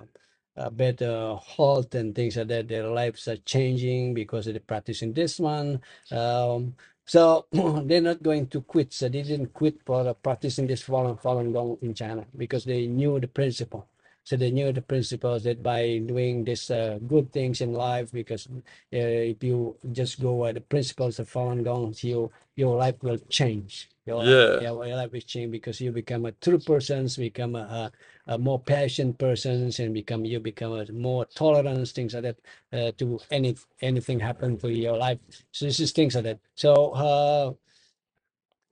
a 0.56 0.70
better 0.70 1.36
health 1.56 1.94
and 1.94 2.14
things 2.14 2.36
like 2.36 2.48
that. 2.48 2.68
Their 2.68 2.88
lives 2.88 3.26
are 3.28 3.36
changing 3.38 4.14
because 4.14 4.46
they're 4.46 4.60
practicing 4.60 5.12
this 5.12 5.40
one. 5.40 5.80
Um, 6.12 6.74
so 7.06 7.46
they're 7.52 8.00
not 8.02 8.22
going 8.22 8.46
to 8.48 8.60
quit. 8.62 8.92
So 8.92 9.08
they 9.08 9.22
didn't 9.22 9.52
quit 9.54 9.80
for 9.84 10.14
practicing 10.14 10.66
this 10.68 10.82
Falun 10.84 11.20
Falun 11.20 11.52
Gong 11.52 11.78
in 11.82 11.94
China 11.94 12.26
because 12.36 12.64
they 12.64 12.86
knew 12.86 13.18
the 13.20 13.28
principle. 13.28 13.88
So 14.28 14.36
they 14.36 14.50
knew 14.50 14.70
the 14.74 14.82
principles 14.82 15.44
that 15.44 15.62
by 15.62 16.04
doing 16.04 16.44
this 16.44 16.70
uh, 16.70 16.98
good 17.06 17.32
things 17.32 17.62
in 17.62 17.72
life, 17.72 18.12
because 18.12 18.46
uh, 18.46 18.60
if 18.92 19.42
you 19.42 19.74
just 19.90 20.20
go 20.20 20.40
by 20.40 20.52
the 20.52 20.60
principles 20.60 21.18
of 21.18 21.32
Falun 21.32 21.64
Gong, 21.64 21.94
you 22.02 22.30
your 22.54 22.76
life 22.76 22.96
will 23.02 23.16
change. 23.30 23.88
Your 24.04 24.16
life, 24.16 24.26
Yeah, 24.28 24.60
yeah, 24.60 24.84
your 24.84 24.96
life 25.00 25.12
will 25.12 25.22
change 25.22 25.50
because 25.50 25.80
you 25.80 25.92
become 25.92 26.26
a 26.26 26.32
true 26.32 26.58
person, 26.58 27.08
become 27.16 27.56
a, 27.56 27.90
a, 28.28 28.34
a 28.34 28.36
more 28.36 28.60
passionate 28.60 29.16
person, 29.16 29.72
and 29.78 29.94
become 29.94 30.26
you 30.26 30.40
become 30.40 30.74
a 30.74 30.84
more 30.92 31.24
tolerant, 31.24 31.88
things 31.88 32.12
like 32.12 32.24
that, 32.24 32.38
uh, 32.70 32.92
to 32.98 33.18
any 33.30 33.56
anything 33.80 34.20
happen 34.20 34.58
to 34.58 34.68
your 34.70 34.98
life. 34.98 35.20
So 35.52 35.64
this 35.64 35.80
is 35.80 35.92
things 35.92 36.16
like 36.16 36.24
that. 36.24 36.40
So 36.54 36.90
uh, 36.92 37.52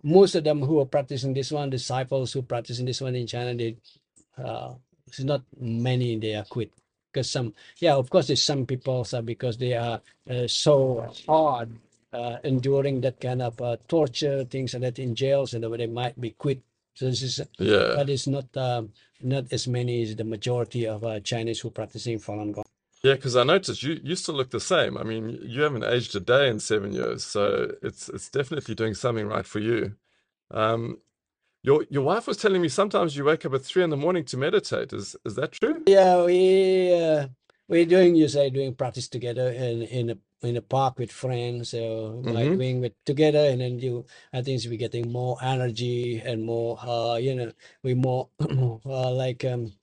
most 0.02 0.34
of 0.34 0.44
them 0.44 0.60
who 0.60 0.80
are 0.80 0.86
practicing 0.96 1.32
this 1.32 1.50
one, 1.50 1.70
disciples 1.70 2.34
who 2.34 2.42
practicing 2.42 2.84
this 2.84 3.00
one 3.00 3.16
in 3.16 3.26
China, 3.26 3.54
they 3.54 3.78
uh, 4.36 4.74
it's 5.06 5.20
not 5.20 5.42
many 5.58 6.16
they 6.16 6.34
are 6.34 6.44
quit 6.44 6.72
because 7.12 7.30
some 7.30 7.54
yeah 7.78 7.94
of 7.94 8.10
course 8.10 8.26
there's 8.26 8.42
some 8.42 8.66
people 8.66 9.04
so 9.04 9.22
because 9.22 9.56
they 9.56 9.74
are 9.74 10.00
uh, 10.30 10.46
so 10.46 11.10
hard 11.26 11.70
uh, 12.12 12.36
enduring 12.44 13.00
that 13.00 13.20
kind 13.20 13.42
of 13.42 13.60
uh, 13.60 13.76
torture 13.88 14.44
things 14.44 14.74
and 14.74 14.84
that 14.84 14.98
in 14.98 15.14
jails 15.14 15.54
and 15.54 15.64
they 15.64 15.86
might 15.86 16.20
be 16.20 16.30
quit 16.30 16.60
so 16.96 17.04
this 17.04 17.22
is 17.22 17.40
yeah. 17.58 17.92
but 17.94 18.08
it's 18.08 18.26
not 18.26 18.56
um, 18.56 18.90
not 19.22 19.52
as 19.52 19.68
many 19.68 20.02
as 20.02 20.16
the 20.16 20.24
majority 20.24 20.86
of 20.86 21.04
uh, 21.04 21.20
Chinese 21.20 21.60
who 21.60 21.70
practicing 21.70 22.18
Falun 22.18 22.52
Gong. 22.52 22.64
Yeah, 23.02 23.14
because 23.14 23.36
I 23.36 23.44
noticed 23.44 23.82
you 23.82 24.00
you 24.02 24.16
still 24.16 24.34
look 24.34 24.50
the 24.50 24.60
same. 24.60 24.96
I 24.96 25.02
mean, 25.02 25.38
you 25.42 25.60
haven't 25.60 25.84
aged 25.84 26.16
a 26.16 26.20
day 26.20 26.48
in 26.48 26.58
seven 26.58 26.92
years, 26.92 27.24
so 27.24 27.72
it's 27.82 28.08
it's 28.08 28.30
definitely 28.30 28.74
doing 28.74 28.94
something 28.94 29.26
right 29.26 29.46
for 29.46 29.58
you. 29.58 29.96
Um, 30.50 30.98
your 31.66 31.86
your 31.90 32.04
wife 32.04 32.28
was 32.28 32.38
telling 32.38 32.62
me 32.62 32.68
sometimes 32.70 33.16
you 33.16 33.24
wake 33.24 33.46
up 33.46 33.54
at 33.54 33.64
three 33.64 33.84
in 33.84 33.90
the 33.90 33.98
morning 33.98 34.24
to 34.26 34.38
meditate. 34.38 34.94
Is 34.94 35.16
is 35.26 35.36
that 35.36 35.52
true? 35.52 35.84
Yeah, 35.86 36.24
we 36.24 36.94
uh, 36.94 37.28
we're 37.68 37.86
doing 37.86 38.16
you 38.16 38.28
say 38.28 38.50
doing 38.50 38.74
practice 38.74 39.08
together 39.10 39.50
in 39.50 39.82
in 39.82 40.10
a 40.12 40.18
in 40.48 40.56
a 40.56 40.62
park 40.62 40.98
with 40.98 41.12
friends. 41.12 41.70
So 41.70 42.24
like 42.26 42.48
Mm-hmm. 42.48 42.56
doing 42.56 42.80
with 42.80 42.94
together, 43.06 43.40
and 43.50 43.60
then 43.60 43.80
you, 43.80 44.06
I 44.32 44.42
think 44.42 44.62
we're 44.66 44.78
getting 44.78 45.12
more 45.12 45.38
energy 45.42 46.22
and 46.24 46.42
more, 46.44 46.78
uh, 46.82 47.16
you 47.18 47.36
know, 47.36 47.52
we 47.84 47.94
more 47.94 48.30
uh, 48.40 49.12
like 49.12 49.44
um 49.44 49.74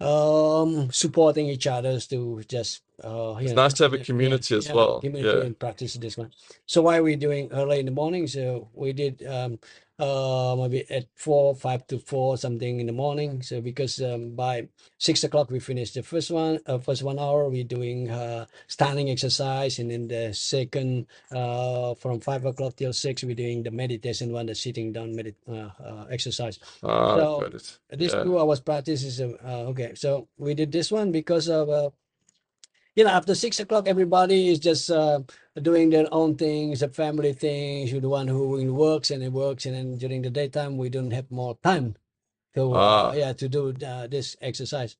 um 0.00 0.92
supporting 0.92 1.48
each 1.48 1.66
other 1.66 2.00
to 2.00 2.42
just 2.48 2.82
uh 3.04 3.36
It's 3.40 3.54
know 3.54 3.56
nice 3.56 3.74
to 3.74 3.84
have 3.84 3.94
a 3.94 3.98
yeah 3.98 4.04
community 4.06 4.56
as 4.56 4.70
yeah 4.70 4.72
well. 4.72 5.00
community 5.00 5.38
Yeah. 5.38 5.44
and 5.46 5.58
practice 5.58 5.94
this 5.94 6.18
one. 6.18 6.32
So 6.66 6.82
why 6.82 6.98
are 6.98 7.04
we 7.04 7.16
doing 7.16 7.50
early 7.52 7.80
in 7.80 7.86
the 7.86 7.92
morning? 7.92 8.28
So 8.28 8.68
we 8.74 8.92
did 8.92 9.26
um 9.26 9.58
uh 9.98 10.54
maybe 10.58 10.84
at 10.90 11.06
four 11.14 11.54
five 11.54 11.86
to 11.88 11.98
four 11.98 12.36
something 12.38 12.80
in 12.80 12.86
the 12.86 12.92
morning. 12.92 13.42
So 13.42 13.60
because 13.60 14.00
um 14.00 14.34
by 14.36 14.68
six 14.98 15.24
o'clock 15.24 15.50
we 15.50 15.58
finish 15.60 15.92
the 15.92 16.02
first 16.02 16.30
one 16.30 16.60
uh, 16.66 16.78
first 16.78 17.02
one 17.02 17.18
hour 17.18 17.48
we're 17.48 17.64
doing 17.64 18.10
uh 18.10 18.46
standing 18.68 19.10
exercise 19.10 19.78
and 19.78 19.90
then 19.90 20.08
the 20.08 20.32
second 20.34 21.06
uh 21.32 21.94
from 21.94 22.20
five 22.20 22.44
o'clock 22.44 22.76
till 22.76 22.92
six 22.92 23.24
we're 23.24 23.34
doing 23.34 23.62
the 23.62 23.70
meditation 23.70 24.32
one 24.32 24.46
the 24.46 24.54
sitting 24.54 24.92
down 24.92 25.14
medit 25.14 25.34
uh, 25.48 25.70
uh 25.82 26.06
exercise. 26.10 26.58
Ah, 26.82 27.14
So 27.16 27.48
this 27.90 28.12
Yeah. 28.14 28.22
two 28.22 28.38
hours 28.38 28.60
practice 28.60 29.02
is 29.02 29.20
uh, 29.20 29.34
okay. 29.72 29.94
So 29.94 30.28
we 30.38 30.54
did 30.54 30.70
this 30.72 30.92
one 30.92 31.10
because 31.12 31.48
of 31.48 31.68
uh, 31.70 31.90
you 32.98 33.04
know 33.04 33.10
after 33.10 33.34
six 33.34 33.60
o'clock 33.60 33.86
everybody 33.86 34.48
is 34.50 34.58
just 34.58 34.90
uh, 34.90 35.20
doing 35.62 35.90
their 35.90 36.08
own 36.12 36.34
things, 36.34 36.80
the 36.80 36.88
family 36.90 37.32
things. 37.32 37.92
You're 37.92 38.02
the 38.02 38.08
one 38.10 38.26
who 38.26 38.58
works 38.74 39.10
and 39.12 39.22
it 39.22 39.32
works, 39.32 39.66
and 39.66 39.74
then 39.76 39.98
during 39.98 40.22
the 40.22 40.30
daytime 40.30 40.76
we 40.76 40.90
don't 40.90 41.12
have 41.12 41.30
more 41.30 41.56
time 41.62 41.94
to 42.54 42.62
uh, 42.74 43.12
Ah, 43.12 43.12
yeah 43.14 43.32
to 43.34 43.48
do 43.48 43.74
uh, 43.86 44.08
this 44.08 44.36
exercise. 44.42 44.96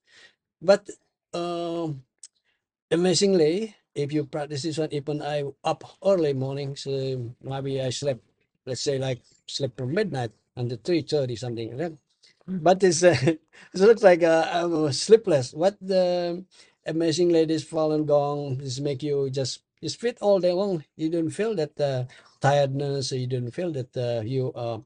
But 0.62 0.88
um, 1.34 2.04
amazingly, 2.90 3.76
if 3.94 4.12
you 4.12 4.24
practice 4.26 4.62
this 4.62 4.78
one, 4.78 4.92
even 4.92 5.22
I 5.22 5.44
up 5.64 5.84
early 6.04 6.34
morning, 6.34 6.76
so 6.76 6.90
maybe 7.42 7.80
I 7.82 7.90
slept, 7.90 8.22
let's 8.66 8.82
say 8.82 8.98
like 8.98 9.20
slept 9.46 9.78
from 9.78 9.94
midnight 9.94 10.32
until 10.56 10.78
three 10.84 11.02
thirty 11.02 11.36
something 11.36 11.70
like 11.70 11.78
that. 11.78 11.94
But 12.46 12.82
it's 12.84 13.02
uh, 13.02 13.16
it 13.74 13.80
looks 13.80 14.02
like 14.02 14.22
uh, 14.22 14.46
I'm 14.52 14.92
sleepless. 14.92 15.52
What 15.54 15.76
the 15.80 16.44
amazing 16.88 17.28
ladies 17.30 17.64
Falun 17.64 18.06
Gong 18.06 18.60
is 18.60 18.80
make 18.80 19.02
you 19.02 19.30
just 19.30 19.62
just 19.82 20.00
fit 20.00 20.18
all 20.20 20.40
day 20.40 20.52
long. 20.52 20.84
You 20.96 21.08
don't 21.10 21.30
feel 21.30 21.54
that 21.54 21.78
uh, 21.80 22.04
tiredness, 22.40 23.12
you 23.12 23.26
don't 23.28 23.50
feel 23.52 23.70
that 23.72 23.96
uh, 23.96 24.22
you 24.24 24.52
are 24.56 24.82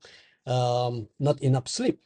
um, 0.46 1.08
not 1.18 1.40
enough 1.40 1.68
sleep. 1.68 1.98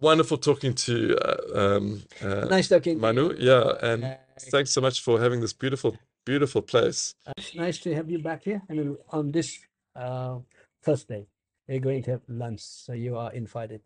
Wonderful 0.00 0.38
talking 0.38 0.74
to 0.74 1.18
uh, 1.18 1.76
um, 1.76 2.02
uh, 2.22 2.46
Nice 2.46 2.68
talking 2.68 2.94
to 2.94 3.00
Manu. 3.00 3.34
Yeah, 3.36 3.72
and 3.82 4.04
Uh, 4.04 4.14
thanks 4.52 4.70
so 4.70 4.80
much 4.80 5.02
for 5.02 5.18
having 5.18 5.40
this 5.40 5.52
beautiful, 5.52 5.96
beautiful 6.24 6.62
place. 6.62 7.14
it's 7.36 7.54
nice 7.56 7.78
to 7.82 7.92
have 7.94 8.08
you 8.08 8.20
back 8.22 8.44
here. 8.44 8.62
And 8.68 8.96
on 9.10 9.32
this 9.32 9.58
uh, 9.96 10.38
Thursday, 10.84 11.26
we're 11.66 11.80
going 11.82 12.04
to 12.04 12.10
have 12.12 12.22
lunch, 12.28 12.60
so 12.60 12.92
you 12.92 13.16
are 13.18 13.32
invited 13.32 13.80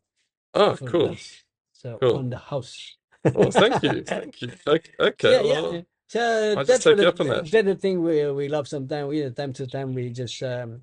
Oh, 0.53 0.77
cool, 0.77 1.07
lunch. 1.17 1.47
So 1.73 1.97
cool. 1.97 2.19
on 2.19 2.29
the 2.29 2.37
house. 2.37 2.99
Oh, 3.35 3.51
thank 3.51 3.83
you, 3.83 4.03
thank 4.07 4.43
you. 4.43 4.53
Okay, 4.67 4.93
okay, 5.01 5.31
Yeah, 5.31 5.41
yeah. 5.41 5.61
well, 5.61 5.71
yeah. 5.71 5.83
So 6.09 6.57
I'll 6.57 6.65
just 6.65 6.83
that's 6.83 6.85
take 6.85 6.99
the 6.99 7.03
you 7.03 7.09
up 7.09 7.21
on 7.21 7.29
that. 7.29 7.47
that's 7.51 7.65
the 7.67 7.75
thing 7.77 8.03
we 8.03 8.31
we 8.33 8.49
love. 8.49 8.69
Sometimes 8.69 9.09
we 9.09 9.31
time 9.31 9.53
to 9.55 9.67
time 9.67 9.95
we 9.95 10.11
just 10.11 10.43
um, 10.43 10.83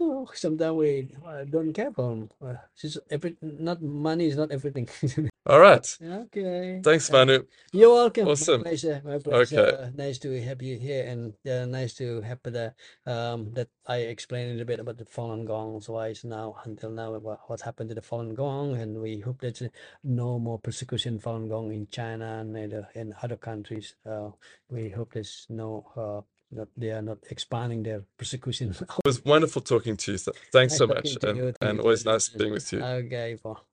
oh, 0.00 0.28
sometimes 0.34 0.76
we 0.76 1.08
uh, 1.26 1.44
don't 1.44 1.72
care 1.72 1.92
for 1.92 2.28
uh, 2.44 2.54
just 2.78 2.98
every 3.10 3.36
not 3.42 3.82
money 3.82 4.26
is 4.26 4.36
not 4.36 4.52
everything. 4.52 4.88
All 5.48 5.60
right. 5.60 5.98
okay. 6.02 6.80
Thanks, 6.84 7.08
Uh, 7.08 7.12
Manu. 7.14 7.46
You're 7.72 7.92
welcome. 7.92 8.26
My 8.26 8.32
Awesome. 8.32 8.62
pleasure. 8.62 9.00
My 9.04 9.18
pleasure. 9.18 9.60
Okay. 9.60 9.70
pleasure. 9.76 9.92
Nice 9.96 10.18
to 10.18 10.42
have 10.42 10.60
you 10.62 10.76
here, 10.78 11.04
and 11.06 11.32
uh, 11.48 11.64
nice 11.64 11.94
to 11.94 12.20
have 12.20 12.40
the 12.42 12.74
um 13.06 13.52
that 13.54 13.68
I 13.86 13.98
explained 14.14 14.50
a 14.50 14.52
little 14.52 14.66
bit 14.66 14.80
about 14.80 14.98
the 14.98 15.06
Falun 15.06 15.46
Gong. 15.46 15.80
So 15.80 15.94
why 15.94 16.08
is 16.08 16.22
now 16.24 16.56
until 16.64 16.90
now 16.90 17.14
about 17.14 17.40
what 17.48 17.62
happened 17.62 17.88
to 17.90 17.94
the 17.94 18.02
Falun 18.02 18.34
Gong, 18.34 18.76
and 18.76 19.00
we 19.00 19.20
hope 19.20 19.40
that 19.40 19.62
uh, 19.62 19.68
no 20.04 20.38
more 20.38 20.58
persecution 20.58 21.18
Falun 21.18 21.48
Gong 21.48 21.72
in 21.72 21.88
China 21.90 22.40
and 22.40 22.74
uh, 22.74 22.82
in 22.94 23.14
other 23.22 23.36
countries. 23.36 23.96
Uh, 24.04 24.30
we 24.70 24.90
hope 24.90 25.12
there's 25.14 25.46
no 25.48 25.86
uh 25.96 26.20
that 26.50 26.68
they 26.76 26.90
are 26.90 27.02
not 27.02 27.18
expanding 27.30 27.82
their 27.82 28.02
persecution. 28.16 28.70
It 28.70 28.88
was 29.04 29.22
wonderful 29.24 29.60
talking 29.62 29.96
to 29.98 30.12
you. 30.12 30.18
Thanks 30.52 30.72
nice 30.72 30.78
so 30.78 30.86
much, 30.86 31.16
and 31.22 31.36
you. 31.36 31.52
And 31.60 31.80
always 31.80 32.04
nice 32.04 32.28
being 32.30 32.52
with 32.52 32.72
you. 32.72 32.82
Okay, 32.82 33.36
Paul. 33.42 33.67